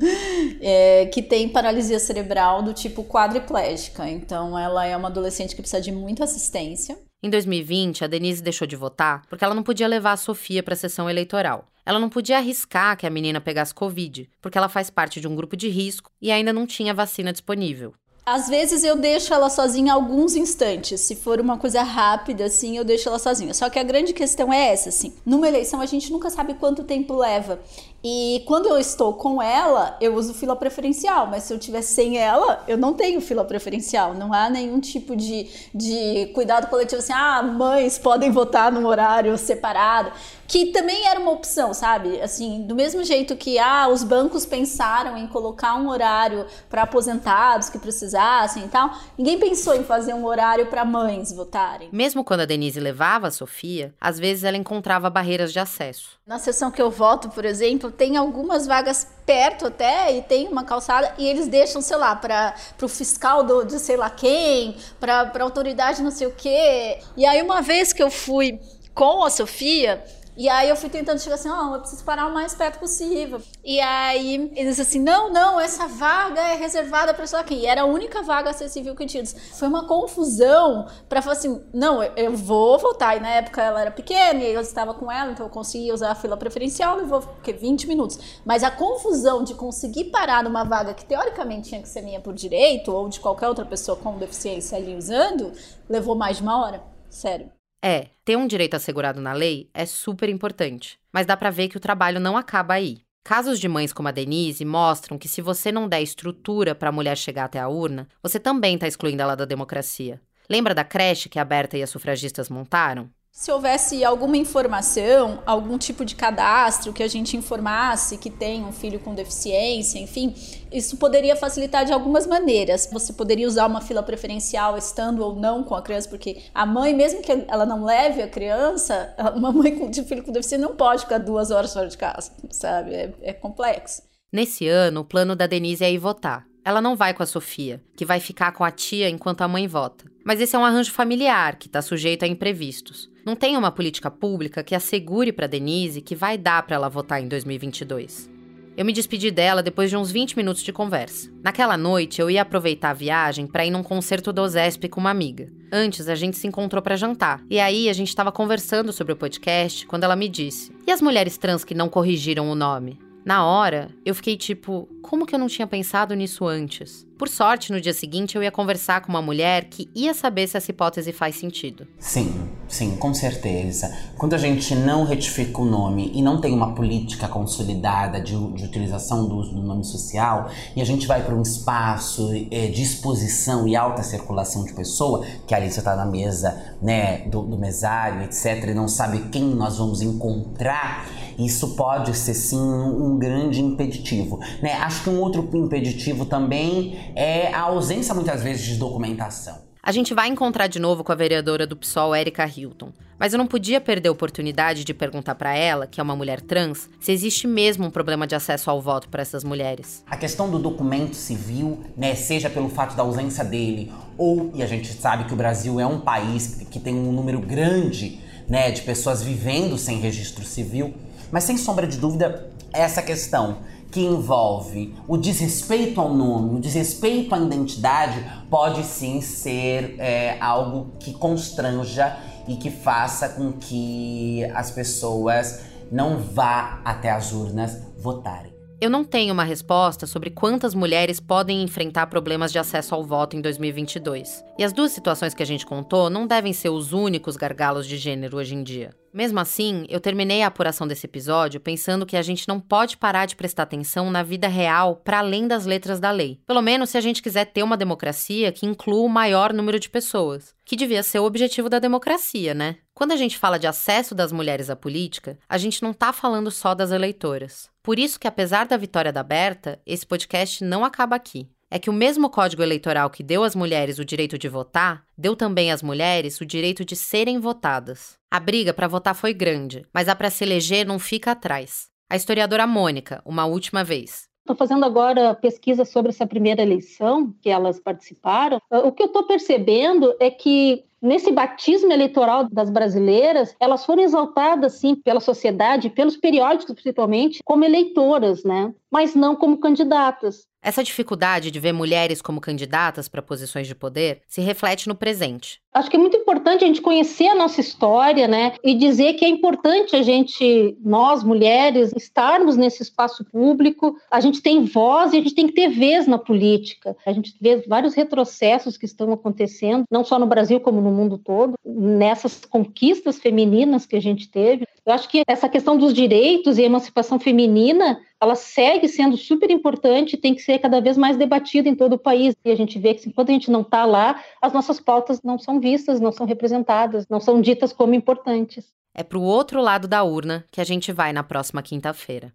é, 0.61 1.07
que 1.07 1.23
tem 1.23 1.49
paralisia 1.49 2.01
cerebral 2.01 2.61
do 2.61 2.75
tipo 2.75 3.05
quadriplégica. 3.05 4.11
Então, 4.11 4.59
ela 4.59 4.85
é 4.85 4.97
uma 4.97 5.07
adolescente 5.07 5.55
que 5.55 5.63
precisa 5.63 5.81
de 5.81 5.93
muita 5.93 6.25
assistência. 6.25 6.99
Em 7.23 7.31
2020, 7.31 8.05
a 8.05 8.07
Denise 8.07 8.43
deixou 8.43 8.67
de 8.67 8.77
votar 8.77 9.23
porque 9.27 9.43
ela 9.43 9.55
não 9.55 9.63
podia 9.63 9.89
levar 9.89 10.13
a 10.13 10.17
Sofia 10.19 10.63
para 10.63 10.75
a 10.75 10.77
sessão 10.77 11.09
eleitoral. 11.09 11.67
Ela 11.85 11.99
não 11.99 12.11
podia 12.11 12.37
arriscar 12.37 12.97
que 12.97 13.07
a 13.07 13.11
menina 13.11 13.41
pegasse 13.41 13.73
Covid, 13.73 14.29
porque 14.43 14.59
ela 14.59 14.69
faz 14.69 14.91
parte 14.91 15.21
de 15.21 15.27
um 15.27 15.35
grupo 15.35 15.57
de 15.57 15.69
risco 15.69 16.11
e 16.21 16.31
ainda 16.31 16.53
não 16.53 16.67
tinha 16.67 16.93
vacina 16.93 17.33
disponível. 17.33 17.95
Às 18.29 18.49
vezes 18.49 18.83
eu 18.83 18.97
deixo 18.97 19.33
ela 19.33 19.49
sozinha 19.49 19.93
alguns 19.93 20.35
instantes. 20.35 21.01
Se 21.01 21.15
for 21.15 21.41
uma 21.41 21.57
coisa 21.57 21.85
rápida, 21.85 22.47
assim, 22.47 22.77
eu 22.77 22.85
deixo 22.85 23.09
ela 23.09 23.21
sozinha. 23.21 23.55
Só 23.55 23.71
que 23.71 23.79
a 23.79 23.85
grande 23.85 24.13
questão 24.13 24.53
é 24.53 24.73
essa, 24.73 24.89
assim. 24.89 25.15
Numa 25.25 25.47
eleição 25.47 25.81
a 25.81 25.87
gente 25.87 26.11
nunca 26.11 26.29
sabe 26.29 26.55
quanto 26.55 26.83
tempo 26.83 27.15
leva. 27.15 27.61
E 28.09 28.45
quando 28.47 28.69
eu 28.69 28.79
estou 28.79 29.15
com 29.15 29.43
ela, 29.43 29.97
eu 30.01 30.15
uso 30.15 30.33
fila 30.33 30.55
preferencial, 30.55 31.27
mas 31.27 31.43
se 31.43 31.53
eu 31.53 31.59
tiver 31.59 31.83
sem 31.83 32.17
ela, 32.17 32.63
eu 32.69 32.79
não 32.79 32.95
tenho 32.95 33.21
fila 33.21 33.45
preferencial. 33.45 34.15
Não 34.15 34.33
há 34.33 34.49
nenhum 34.49 34.79
tipo 34.79 35.17
de, 35.17 35.49
de 35.75 36.27
cuidado 36.33 36.69
coletivo 36.69 37.01
assim, 37.01 37.13
ah, 37.13 37.43
mães 37.43 37.99
podem 37.99 38.31
votar 38.31 38.71
num 38.71 38.87
horário 38.87 39.37
separado. 39.37 40.13
Que 40.47 40.67
também 40.67 41.05
era 41.09 41.19
uma 41.19 41.33
opção, 41.33 41.75
sabe? 41.75 42.21
Assim, 42.21 42.63
do 42.63 42.77
mesmo 42.77 43.03
jeito 43.03 43.35
que 43.35 43.59
ah, 43.59 43.89
os 43.89 44.05
bancos 44.05 44.47
pensaram 44.47 45.17
em 45.17 45.27
colocar 45.27 45.75
um 45.75 45.89
horário 45.89 46.47
para 46.71 46.83
aposentados 46.83 47.69
que 47.69 47.81
precisassem 47.81 48.67
e 48.67 48.69
tal, 48.69 48.97
ninguém 49.19 49.37
pensou 49.37 49.75
em 49.75 49.83
fazer 49.83 50.15
um 50.15 50.25
horário 50.25 50.67
para 50.67 50.85
mães 50.85 51.33
votarem. 51.33 51.89
Mesmo 51.91 52.23
quando 52.23 52.43
a 52.43 52.47
Denise 52.47 52.79
levava 52.79 53.27
a 53.27 53.33
Sofia, 53.33 53.93
às 54.01 54.17
vezes 54.17 54.45
ela 54.45 54.57
encontrava 54.57 55.11
barreiras 55.11 55.53
de 55.53 55.59
acesso. 55.59 56.11
Na 56.25 56.39
sessão 56.39 56.71
que 56.71 56.81
eu 56.81 56.91
voto, 56.91 57.29
por 57.31 57.45
exemplo, 57.45 57.91
tem 57.97 58.17
algumas 58.17 58.67
vagas 58.67 59.07
perto 59.25 59.67
até 59.67 60.17
e 60.17 60.23
tem 60.23 60.49
uma 60.49 60.65
calçada 60.65 61.13
e 61.19 61.27
eles 61.27 61.49
deixam, 61.49 61.83
sei 61.83 61.97
lá, 61.97 62.15
para 62.15 62.55
o 62.81 62.89
fiscal 62.89 63.43
do, 63.43 63.65
de 63.65 63.79
sei 63.79 63.97
lá 63.97 64.09
quem, 64.09 64.77
para 65.01 65.33
autoridade 65.41 66.03
não 66.03 66.11
sei 66.11 66.27
o 66.27 66.33
quê. 66.33 66.99
E 67.17 67.27
aí 67.27 67.43
uma 67.43 67.61
vez 67.61 67.93
que 67.93 68.03
eu 68.03 68.11
fui 68.11 68.61
com 68.95 69.25
a 69.25 69.31
Sofia, 69.31 70.03
e 70.37 70.49
aí 70.49 70.69
eu 70.69 70.77
fui 70.77 70.91
tentando 70.91 71.19
chegar 71.19 71.37
assim, 71.37 71.49
ó, 71.49 71.71
oh, 71.71 71.75
eu 71.77 71.81
preciso 71.81 72.05
parar 72.05 72.27
o 72.27 72.35
mais 72.35 72.55
perto 72.55 72.79
possível. 72.79 73.41
E 73.65 73.81
aí 73.81 74.53
eles 74.55 74.79
assim, 74.79 75.01
não, 75.01 75.33
não, 75.33 75.59
essa 75.59 75.87
vaga 75.89 76.41
é 76.41 76.57
reservada 76.57 77.15
para 77.15 77.27
só 77.27 77.43
quem. 77.43 77.61
E 77.61 77.67
era 77.67 77.83
a 77.83 77.85
única 77.87 78.23
vaga 78.23 78.51
acessível 78.51 78.95
que 78.95 79.07
tinha. 79.07 79.25
Foi 79.55 79.67
uma 79.67 79.87
confusão 79.87 80.87
para 81.09 81.23
falar 81.23 81.37
assim, 81.37 81.65
não, 81.73 82.03
eu 82.03 82.37
vou 82.37 82.79
voltar. 82.79 83.17
E 83.17 83.21
na 83.21 83.31
época 83.31 83.63
ela 83.63 83.81
era 83.81 83.91
pequena 83.91 84.43
e 84.43 84.53
eu 84.53 84.61
estava 84.61 84.93
com 84.93 85.11
ela, 85.11 85.33
então 85.33 85.47
eu 85.47 85.51
consegui 85.51 85.91
usar 85.91 86.11
a 86.11 86.15
fila 86.15 86.37
preferencial, 86.37 86.97
levou 86.97 87.21
porque 87.23 87.53
20 87.53 87.89
minutos. 87.89 88.19
Mas 88.45 88.63
a 88.63 88.71
confusão 88.71 89.43
de 89.43 89.55
conseguir 89.55 90.05
parar 90.05 90.45
numa 90.45 90.65
vaga 90.65 90.93
que 90.93 91.05
teoricamente 91.05 91.71
tinha 91.71 91.81
que 91.81 91.89
ser 91.89 92.03
minha 92.03 92.21
por 92.21 92.35
direito 92.35 92.93
ou 92.93 93.09
de 93.09 93.21
qualquer 93.21 93.49
outra 93.49 93.65
pessoa 93.65 93.97
com 93.97 94.19
deficiência 94.19 94.77
ali 94.77 94.95
usando, 94.95 95.53
levou 95.89 96.15
mais 96.15 96.37
de 96.37 96.43
uma 96.43 96.63
hora. 96.63 96.83
Sério. 97.09 97.56
É, 97.89 98.09
ter 98.25 98.37
um 98.37 98.49
direito 98.49 98.75
assegurado 98.75 99.21
na 99.21 99.33
lei 99.33 99.71
é 99.73 99.87
super 99.87 100.29
importante, 100.29 100.99
mas 101.13 101.25
dá 101.25 101.37
para 101.37 101.51
ver 101.51 101.69
que 101.69 101.77
o 101.77 101.81
trabalho 101.81 102.19
não 102.19 102.37
acaba 102.37 102.75
aí. 102.75 102.99
Casos 103.23 103.61
de 103.61 103.69
mães 103.69 103.93
como 103.93 104.09
a 104.09 104.11
Denise 104.11 104.65
mostram 104.65 105.17
que 105.17 105.29
se 105.29 105.41
você 105.41 105.71
não 105.71 105.89
der 105.89 106.03
estrutura 106.03 106.75
para 106.75 106.89
a 106.89 106.93
mulher 106.93 107.17
chegar 107.17 107.45
até 107.45 107.61
a 107.61 107.69
urna, 107.69 108.09
você 108.21 108.41
também 108.41 108.75
está 108.75 108.89
excluindo 108.89 109.23
ela 109.23 109.37
da 109.37 109.45
democracia. 109.45 110.21
Lembra 110.51 110.75
da 110.75 110.83
creche 110.83 111.29
que 111.29 111.39
a 111.39 111.45
Berta 111.45 111.79
e 111.79 111.83
as 111.85 111.89
sufragistas 111.89 112.49
montaram? 112.49 113.09
Se 113.39 113.53
houvesse 113.53 114.03
alguma 114.03 114.39
informação, 114.39 115.43
algum 115.45 115.77
tipo 115.77 116.07
de 116.07 116.17
cadastro 116.17 116.91
que 116.91 117.03
a 117.03 117.07
gente 117.07 117.37
informasse 117.37 118.17
que 118.17 118.31
tem 118.31 118.65
um 118.65 118.73
filho 118.73 118.99
com 118.99 119.15
deficiência, 119.15 119.99
enfim, 119.99 120.35
isso 120.73 120.97
poderia 120.97 121.37
facilitar 121.37 121.85
de 121.85 121.93
algumas 121.93 122.27
maneiras. 122.27 122.89
Você 122.91 123.13
poderia 123.13 123.47
usar 123.47 123.67
uma 123.67 123.83
fila 123.83 124.03
preferencial 124.03 124.79
estando 124.79 125.23
ou 125.23 125.37
não 125.37 125.63
com 125.63 125.75
a 125.75 125.83
criança, 125.83 126.09
porque 126.09 126.45
a 126.55 126.65
mãe, 126.65 126.95
mesmo 126.95 127.21
que 127.21 127.31
ela 127.47 127.67
não 127.67 127.85
leve 127.85 128.23
a 128.23 128.27
criança, 128.27 129.15
uma 129.37 129.53
mãe 129.53 129.91
de 129.91 130.03
filho 130.03 130.25
com 130.25 130.33
deficiência 130.33 130.67
não 130.67 130.75
pode 130.75 131.03
ficar 131.03 131.19
duas 131.19 131.51
horas 131.51 131.75
fora 131.75 131.89
de 131.89 131.99
casa, 131.99 132.33
sabe? 132.51 132.95
É, 132.95 133.13
é 133.21 133.33
complexo. 133.35 134.01
Nesse 134.33 134.67
ano, 134.67 135.01
o 135.01 135.05
plano 135.05 135.37
da 135.37 135.47
Denise 135.47 135.85
é 135.85 135.93
ir 135.93 135.99
votar. 135.99 136.47
Ela 136.65 136.81
não 136.81 136.97
vai 136.97 137.13
com 137.13 137.23
a 137.23 137.27
Sofia, 137.27 137.83
que 137.99 138.07
vai 138.07 138.19
ficar 138.19 138.53
com 138.53 138.65
a 138.65 138.71
tia 138.71 139.11
enquanto 139.11 139.43
a 139.43 139.49
mãe 139.49 139.69
vota. 139.69 140.16
Mas 140.27 140.41
esse 140.41 140.57
é 140.57 140.59
um 140.59 140.65
arranjo 140.65 140.91
familiar 140.91 141.55
que 141.55 141.69
está 141.69 141.81
sujeito 141.81 142.25
a 142.25 142.27
imprevistos. 142.27 143.09
Não 143.25 143.37
tem 143.37 143.57
uma 143.57 143.71
política 143.71 144.11
pública 144.11 144.65
que 144.65 144.75
assegure 144.75 145.31
para 145.31 145.47
Denise 145.47 146.01
que 146.01 146.17
vai 146.17 146.37
dar 146.37 146.65
para 146.65 146.75
ela 146.75 146.89
votar 146.89 147.23
em 147.23 147.29
2022. 147.29 148.29
Eu 148.77 148.85
me 148.85 148.93
despedi 148.93 149.31
dela 149.31 149.63
depois 149.63 149.89
de 149.89 149.97
uns 149.97 150.11
20 150.11 150.37
minutos 150.37 150.65
de 150.65 150.73
conversa. 150.73 151.31
Naquela 151.45 151.77
noite, 151.77 152.21
eu 152.21 152.29
ia 152.29 152.43
aproveitar 152.43 152.91
a 152.91 152.95
viagem 152.95 153.47
para 153.47 153.65
ir 153.65 153.71
num 153.71 153.85
concerto 153.85 154.33
do 154.33 154.47
Zesp 154.49 154.89
com 154.89 154.99
uma 154.99 155.11
amiga. 155.11 155.49
Antes, 155.71 156.09
a 156.09 156.17
gente 156.17 156.37
se 156.37 156.49
encontrou 156.49 156.83
para 156.83 156.97
jantar. 156.97 157.41
E 157.49 157.61
aí, 157.61 157.89
a 157.89 157.93
gente 157.93 158.09
estava 158.09 158.33
conversando 158.33 158.93
sobre 158.93 159.13
o 159.13 159.17
podcast 159.17 159.87
quando 159.87 160.03
ela 160.03 160.17
me 160.17 160.29
disse: 160.29 160.73
E 160.85 160.91
as 160.91 161.01
mulheres 161.01 161.39
trans 161.39 161.65
que 161.65 161.73
não 161.73 161.89
corrigiram 161.89 162.51
o 162.51 162.57
nome? 162.57 162.99
Na 163.25 163.45
hora, 163.45 163.91
eu 164.05 164.15
fiquei 164.15 164.37
tipo, 164.37 164.89
como 165.03 165.27
que 165.27 165.35
eu 165.35 165.39
não 165.39 165.49
tinha 165.49 165.67
pensado 165.67 166.15
nisso 166.15 166.47
antes? 166.47 167.07
Por 167.19 167.31
sorte, 167.31 167.73
no 167.73 167.81
dia 167.81 167.95
seguinte 167.95 168.37
eu 168.37 168.43
ia 168.43 168.51
conversar 168.51 169.01
com 169.01 169.09
uma 169.09 169.23
mulher 169.23 169.65
que 169.71 169.89
ia 169.95 170.13
saber 170.13 170.47
se 170.47 170.59
essa 170.59 170.71
hipótese 170.71 171.13
faz 171.13 171.37
sentido. 171.37 171.87
Sim, 171.99 172.47
sim, 172.69 172.95
com 172.97 173.15
certeza. 173.15 173.91
Quando 174.19 174.35
a 174.35 174.39
gente 174.39 174.75
não 174.75 175.05
retifica 175.05 175.63
o 175.63 175.65
nome 175.65 176.13
e 176.15 176.21
não 176.21 176.43
tem 176.43 176.53
uma 176.53 176.75
política 176.75 177.27
consolidada 177.27 178.21
de, 178.21 178.35
de 178.53 178.65
utilização 178.65 179.27
do 179.27 179.37
uso 179.37 179.55
do 179.55 179.63
nome 179.63 179.83
social, 179.83 180.51
e 180.77 180.83
a 180.83 180.85
gente 180.85 181.07
vai 181.07 181.25
para 181.25 181.35
um 181.35 181.41
espaço 181.41 182.31
é, 182.51 182.67
de 182.67 182.83
exposição 182.83 183.67
e 183.67 183.75
alta 183.75 184.03
circulação 184.03 184.65
de 184.65 184.75
pessoa, 184.75 185.25
que 185.47 185.55
ali 185.55 185.71
você 185.71 185.79
está 185.79 185.97
na 185.97 186.05
mesa 186.05 186.77
né, 186.83 187.27
do, 187.29 187.41
do 187.41 187.57
mesário, 187.57 188.25
etc., 188.25 188.69
e 188.69 188.75
não 188.75 188.89
sabe 188.89 189.31
quem 189.31 189.43
nós 189.43 189.79
vamos 189.79 190.03
encontrar 190.03 191.07
isso 191.39 191.75
pode 191.77 192.17
ser 192.17 192.35
sim 192.35 192.59
um 192.59 193.19
grande 193.19 193.61
impeditivo. 193.61 194.41
Né? 194.63 194.73
Acho 194.73 195.05
que 195.05 195.11
um 195.11 195.21
outro 195.21 195.49
impeditivo 195.55 196.25
também 196.25 196.97
é 197.15 197.53
a 197.53 197.61
ausência 197.61 198.15
muitas 198.15 198.43
vezes 198.43 198.65
de 198.65 198.77
documentação. 198.77 199.67
A 199.83 199.93
gente 199.93 200.13
vai 200.13 200.27
encontrar 200.27 200.67
de 200.67 200.81
novo 200.81 201.05
com 201.05 201.13
a 201.13 201.15
vereadora 201.15 201.65
do 201.65 201.77
PSOL, 201.77 202.17
Erika 202.17 202.45
Hilton. 202.45 202.93
Mas 203.19 203.33
eu 203.33 203.39
não 203.39 203.47
podia 203.47 203.81
perder 203.81 204.09
a 204.09 204.13
oportunidade 204.13 204.83
de 204.83 204.93
perguntar 204.93 205.37
para 205.37 205.57
ela, 205.57 205.87
que 205.87 206.01
é 206.01 206.03
uma 206.03 206.17
mulher 206.17 206.41
trans, 206.41 206.91
se 207.01 207.13
existe 207.13 207.47
mesmo 207.47 207.87
um 207.87 207.91
problema 207.91 208.27
de 208.27 208.35
acesso 208.35 208.69
ao 208.69 208.83
voto 208.83 209.09
para 209.09 209.23
essas 209.23 209.45
mulheres. 209.45 210.03
A 210.11 210.17
questão 210.17 210.51
do 210.51 210.59
documento 210.59 211.15
civil, 211.15 211.85
né, 211.97 212.17
seja 212.17 212.51
pelo 212.51 212.69
fato 212.69 212.97
da 212.97 213.05
ausência 213.05 213.45
dele, 213.45 213.93
ou, 214.19 214.51
e 214.55 214.63
a 214.63 214.67
gente 214.67 214.93
sabe 214.93 215.25
que 215.25 215.33
o 215.33 215.37
Brasil 215.37 215.79
é 215.79 215.87
um 215.87 216.01
país 216.01 216.67
que 216.69 216.81
tem 216.81 216.95
um 216.95 217.13
número 217.13 217.41
grande 217.41 218.21
né, 218.49 218.73
de 218.73 218.83
pessoas 218.83 219.23
vivendo 219.23 219.79
sem 219.79 220.01
registro 220.01 220.45
civil, 220.45 220.95
mas 221.31 221.45
sem 221.45 221.57
sombra 221.57 221.87
de 221.87 221.97
dúvida, 221.97 222.51
essa 222.73 223.01
questão 223.01 223.59
que 223.97 224.05
envolve 224.05 224.95
o 225.09 225.17
desrespeito 225.17 225.99
ao 226.03 226.13
nome, 226.13 226.59
o 226.59 226.61
desrespeito 226.61 227.35
à 227.35 227.39
identidade, 227.39 228.23
pode 228.51 228.83
sim 228.83 229.23
ser 229.23 229.97
é, 229.99 230.37
algo 230.39 230.93
que 231.01 231.15
constranja 231.15 232.15
e 232.47 232.57
que 232.57 232.71
faça 232.71 233.31
com 233.31 233.53
que 233.53 234.45
as 234.55 234.71
pessoas 234.71 235.61
não 235.91 236.19
vá 236.19 236.83
até 236.85 237.11
as 237.11 237.33
urnas 237.33 237.81
votarem. 237.97 238.56
Eu 238.79 238.91
não 238.91 239.05
tenho 239.05 239.33
uma 239.33 239.43
resposta 239.43 240.07
sobre 240.07 240.29
quantas 240.29 240.75
mulheres 240.75 241.19
podem 241.19 241.63
enfrentar 241.63 242.09
problemas 242.09 242.53
de 242.53 242.59
acesso 242.59 242.95
ao 242.95 243.03
voto 243.03 243.35
em 243.35 243.41
2022. 243.41 244.45
E 244.59 244.63
as 244.63 244.71
duas 244.71 244.93
situações 244.93 245.33
que 245.33 245.43
a 245.43 245.47
gente 245.47 245.65
contou 245.65 246.11
não 246.11 246.27
devem 246.27 246.53
ser 246.53 246.69
os 246.69 246.93
únicos 246.93 247.39
gargalos 247.39 247.87
de 247.87 247.97
gênero 247.97 248.37
hoje 248.37 248.55
em 248.55 248.63
dia. 248.63 248.95
Mesmo 249.15 249.41
assim, 249.41 249.87
eu 249.89 249.99
terminei 249.99 250.43
a 250.43 250.49
apuração 250.49 250.87
desse 250.87 251.07
episódio 251.07 251.59
pensando 251.59 252.05
que 252.05 252.19
a 252.19 252.23
gente 252.23 252.47
não 252.47 252.61
pode 252.61 252.99
parar 252.99 253.25
de 253.25 253.35
prestar 253.35 253.63
atenção 253.63 254.11
na 254.11 254.23
vida 254.23 254.47
real 254.47 254.97
para 254.97 255.21
além 255.21 255.49
das 255.49 255.65
letras 255.65 255.99
da 255.99 256.11
lei. 256.11 256.39
Pelo 256.47 256.61
menos 256.61 256.91
se 256.91 256.99
a 256.99 257.01
gente 257.01 257.23
quiser 257.23 257.47
ter 257.47 257.63
uma 257.63 257.79
democracia 257.79 258.53
que 258.53 258.67
inclua 258.67 259.07
o 259.07 259.09
maior 259.09 259.55
número 259.55 259.81
de 259.81 259.89
pessoas, 259.89 260.55
que 260.67 260.77
devia 260.77 261.03
ser 261.03 261.19
o 261.19 261.25
objetivo 261.25 261.71
da 261.71 261.79
democracia, 261.79 262.53
né? 262.53 262.77
Quando 262.97 263.13
a 263.13 263.17
gente 263.17 263.37
fala 263.37 263.59
de 263.59 263.67
acesso 263.67 264.15
das 264.15 264.33
mulheres 264.33 264.71
à 264.71 264.75
política, 264.75 265.39
a 265.47 265.59
gente 265.59 265.83
não 265.83 265.91
está 265.91 266.15
falando 266.15 266.51
só 266.51 266.75
das 266.75 266.91
eleitoras. 266.91 267.69
Por 267.83 267.99
isso 267.99 268.19
que, 268.19 268.27
apesar 268.27 268.65
da 268.65 268.79
vitória 268.79 269.13
da 269.13 269.23
Berta, 269.23 269.79
esse 269.85 270.07
podcast 270.07 270.65
não 270.65 270.83
acaba 270.83 271.15
aqui. 271.15 271.47
É 271.71 271.79
que 271.79 271.91
o 271.91 271.93
mesmo 271.93 272.31
código 272.31 272.63
eleitoral 272.63 273.11
que 273.11 273.23
deu 273.23 273.45
às 273.45 273.55
mulheres 273.55 273.99
o 273.99 274.05
direito 274.05 274.39
de 274.39 274.49
votar, 274.49 275.05
deu 275.17 275.37
também 275.37 275.71
às 275.71 275.83
mulheres 275.83 276.41
o 276.41 276.47
direito 276.47 276.87
de 276.87 276.97
serem 276.97 277.39
votadas. 277.39 278.17
A 278.31 278.41
briga 278.41 278.73
para 278.73 278.89
votar 278.89 279.15
foi 279.15 279.35
grande, 279.35 279.85
mas 279.93 280.09
a 280.09 280.17
para 280.17 280.31
se 280.31 280.43
eleger 280.43 280.87
não 280.87 280.99
fica 280.99 281.33
atrás. 281.33 281.89
A 282.09 282.17
historiadora 282.17 282.67
Mônica, 282.67 283.21
uma 283.27 283.45
última 283.45 283.85
vez. 283.85 284.26
Estou 284.47 284.55
fazendo 284.55 284.85
agora 284.85 285.35
pesquisa 285.35 285.85
sobre 285.85 286.11
essa 286.11 286.25
primeira 286.25 286.63
eleição 286.63 287.35
que 287.43 287.51
elas 287.51 287.81
participaram. 287.81 288.61
O 288.71 288.93
que 288.93 289.03
eu 289.03 289.09
estou 289.09 289.25
percebendo 289.25 290.15
é 290.21 290.31
que 290.31 290.85
nesse 291.03 291.33
batismo 291.33 291.93
eleitoral 291.93 292.49
das 292.49 292.71
brasileiras, 292.71 293.57
elas 293.59 293.85
foram 293.85 294.05
exaltadas, 294.05 294.75
sim, 294.75 294.95
pela 294.95 295.19
sociedade, 295.19 295.91
pelos 295.91 296.17
periódicos, 296.17 296.73
principalmente, 296.75 297.41
como 297.45 297.65
eleitoras, 297.65 298.45
né? 298.45 298.73
Mas 298.89 299.17
não 299.17 299.35
como 299.35 299.59
candidatas. 299.59 300.47
Essa 300.67 300.83
dificuldade 300.83 301.53
de 301.53 301.61
ver 301.61 301.73
mulheres 301.73 302.21
como 302.21 302.41
candidatas 302.41 303.09
para 303.09 303.23
posições 303.23 303.69
de 303.69 303.75
poder 303.77 304.23
se 304.27 304.41
reflete 304.41 304.89
no 304.89 304.97
presente. 304.97 305.61
Acho 305.73 305.89
que 305.89 305.97
é 305.97 306.01
muito 306.01 306.17
importante 306.17 306.65
a 306.65 306.67
gente 306.67 306.81
conhecer 306.81 307.29
a 307.29 307.37
nossa 307.37 307.61
história, 307.61 308.27
né? 308.27 308.55
E 308.65 308.75
dizer 308.75 309.13
que 309.13 309.25
é 309.25 309.29
importante 309.29 309.95
a 309.95 310.03
gente, 310.03 310.77
nós 310.83 311.23
mulheres, 311.23 311.93
estarmos 311.95 312.57
nesse 312.57 312.83
espaço 312.83 313.25
público. 313.27 313.95
A 314.11 314.19
gente 314.19 314.43
tem 314.43 314.65
voz 314.65 315.13
e 315.13 315.19
a 315.19 315.21
gente 315.21 315.37
tem 315.37 315.47
que 315.47 315.53
ter 315.53 315.69
vez 315.69 316.09
na 316.09 316.19
política. 316.19 316.97
A 317.07 317.13
gente 317.13 317.37
vê 317.41 317.59
vários 317.69 317.95
retrocessos 317.95 318.77
que 318.77 318.87
estão 318.87 319.13
acontecendo, 319.13 319.85
não 319.89 320.03
só 320.03 320.19
no 320.19 320.27
Brasil, 320.27 320.59
como 320.59 320.81
no 320.81 320.91
mundo 320.91 321.17
todo, 321.17 321.55
nessas 321.65 322.45
conquistas 322.45 323.21
femininas 323.21 323.87
que 323.87 323.95
a 323.95 324.03
gente 324.03 324.29
teve. 324.29 324.67
Eu 324.85 324.93
acho 324.93 325.09
que 325.09 325.23
essa 325.29 325.49
questão 325.49 325.77
dos 325.77 325.95
direitos 325.95 326.59
e 326.59 326.63
emancipação 326.63 327.21
feminina 327.21 328.01
ela 328.21 328.35
segue 328.35 328.89
sendo 328.89 329.17
super 329.17 329.51
importante 329.51 330.17
tem 330.17 330.35
que 330.35 330.43
ser 330.43 330.59
cada 330.59 330.81
vez 330.81 330.97
mais 330.97 331.17
debatida 331.17 331.69
em 331.69 331.75
todo 331.75 331.95
o 331.95 331.99
país. 331.99 332.35
E 332.45 332.51
a 332.51 332.57
gente 332.57 332.79
vê 332.79 332.95
que 332.95 333.09
enquanto 333.09 333.31
a 333.31 333.33
gente 333.33 333.51
não 333.51 333.61
está 333.61 333.85
lá, 333.85 334.23
as 334.41 334.53
nossas 334.53 334.81
pautas 334.81 335.23
não 335.23 335.39
são 335.39 335.61
vistas, 335.61 336.01
não 336.01 336.13
são 336.13 336.27
representadas, 336.27 337.07
não 337.09 337.21
são 337.21 337.41
ditas 337.41 337.73
como 337.73 337.95
importantes. 337.95 338.75
É 338.95 339.03
para 339.03 339.19
o 339.19 339.23
outro 339.23 339.61
lado 339.61 339.87
da 339.87 340.03
urna 340.03 340.45
que 340.51 340.61
a 340.61 340.65
gente 340.65 340.91
vai 340.93 341.13
na 341.13 341.23
próxima 341.23 341.63
quinta-feira. 341.63 342.33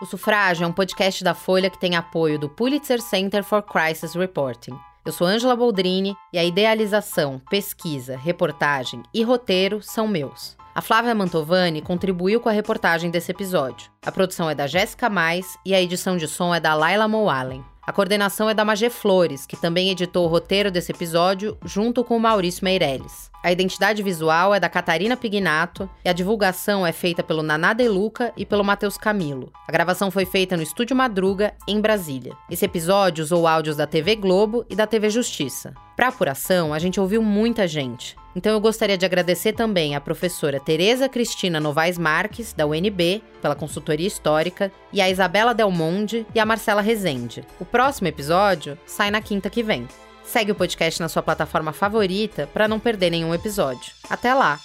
O 0.00 0.06
Sufrágio 0.06 0.64
é 0.64 0.66
um 0.66 0.72
podcast 0.72 1.24
da 1.24 1.34
Folha 1.34 1.70
que 1.70 1.80
tem 1.80 1.96
apoio 1.96 2.38
do 2.38 2.48
Pulitzer 2.48 3.00
Center 3.00 3.42
for 3.42 3.62
Crisis 3.62 4.14
Reporting. 4.14 4.76
Eu 5.04 5.12
sou 5.12 5.26
Ângela 5.26 5.56
Boldrini 5.56 6.14
e 6.32 6.38
a 6.38 6.44
idealização, 6.44 7.40
pesquisa, 7.48 8.16
reportagem 8.16 9.02
e 9.14 9.22
roteiro 9.22 9.80
são 9.82 10.06
meus. 10.06 10.56
A 10.76 10.82
Flávia 10.82 11.14
Mantovani 11.14 11.80
contribuiu 11.80 12.38
com 12.38 12.50
a 12.50 12.52
reportagem 12.52 13.10
desse 13.10 13.30
episódio. 13.30 13.90
A 14.04 14.12
produção 14.12 14.50
é 14.50 14.54
da 14.54 14.66
Jéssica 14.66 15.08
Mais 15.08 15.56
e 15.64 15.74
a 15.74 15.80
edição 15.80 16.18
de 16.18 16.28
som 16.28 16.54
é 16.54 16.60
da 16.60 16.74
Laila 16.74 17.08
Moalen. 17.08 17.64
A 17.86 17.92
coordenação 17.94 18.50
é 18.50 18.52
da 18.52 18.62
Magé 18.62 18.90
Flores, 18.90 19.46
que 19.46 19.56
também 19.56 19.88
editou 19.88 20.26
o 20.26 20.28
roteiro 20.28 20.70
desse 20.70 20.92
episódio 20.92 21.56
junto 21.64 22.04
com 22.04 22.14
o 22.14 22.20
Maurício 22.20 22.62
Meirelles. 22.62 23.30
A 23.42 23.50
identidade 23.50 24.02
visual 24.02 24.54
é 24.54 24.60
da 24.60 24.68
Catarina 24.68 25.16
Pignato 25.16 25.88
e 26.04 26.10
a 26.10 26.12
divulgação 26.12 26.86
é 26.86 26.92
feita 26.92 27.22
pelo 27.22 27.42
Naná 27.42 27.72
De 27.72 27.88
Luca 27.88 28.30
e 28.36 28.44
pelo 28.44 28.62
Matheus 28.62 28.98
Camilo. 28.98 29.50
A 29.66 29.72
gravação 29.72 30.10
foi 30.10 30.26
feita 30.26 30.58
no 30.58 30.62
Estúdio 30.62 30.94
Madruga, 30.94 31.54
em 31.66 31.80
Brasília. 31.80 32.36
Esse 32.50 32.66
episódio 32.66 33.24
usou 33.24 33.46
áudios 33.46 33.76
da 33.76 33.86
TV 33.86 34.14
Globo 34.14 34.66
e 34.68 34.76
da 34.76 34.86
TV 34.86 35.08
Justiça. 35.08 35.72
Para 35.96 36.08
apuração, 36.08 36.74
a 36.74 36.78
gente 36.78 37.00
ouviu 37.00 37.22
muita 37.22 37.66
gente. 37.66 38.14
Então 38.36 38.52
eu 38.52 38.60
gostaria 38.60 38.98
de 38.98 39.06
agradecer 39.06 39.54
também 39.54 39.96
à 39.96 40.00
professora 40.00 40.60
Tereza 40.60 41.08
Cristina 41.08 41.58
Novaes 41.58 41.96
Marques, 41.96 42.52
da 42.52 42.66
UNB, 42.66 43.22
pela 43.40 43.54
consultoria 43.54 44.06
histórica, 44.06 44.70
e 44.92 45.00
a 45.00 45.08
Isabela 45.08 45.54
Del 45.54 45.70
Monde 45.70 46.26
e 46.34 46.38
a 46.38 46.44
Marcela 46.44 46.82
Rezende. 46.82 47.42
O 47.58 47.64
próximo 47.64 48.08
episódio 48.08 48.78
sai 48.84 49.10
na 49.10 49.22
quinta 49.22 49.48
que 49.48 49.62
vem. 49.62 49.88
Segue 50.22 50.52
o 50.52 50.54
podcast 50.54 51.00
na 51.00 51.08
sua 51.08 51.22
plataforma 51.22 51.72
favorita 51.72 52.46
para 52.52 52.68
não 52.68 52.78
perder 52.78 53.08
nenhum 53.08 53.34
episódio. 53.34 53.94
Até 54.10 54.34
lá! 54.34 54.60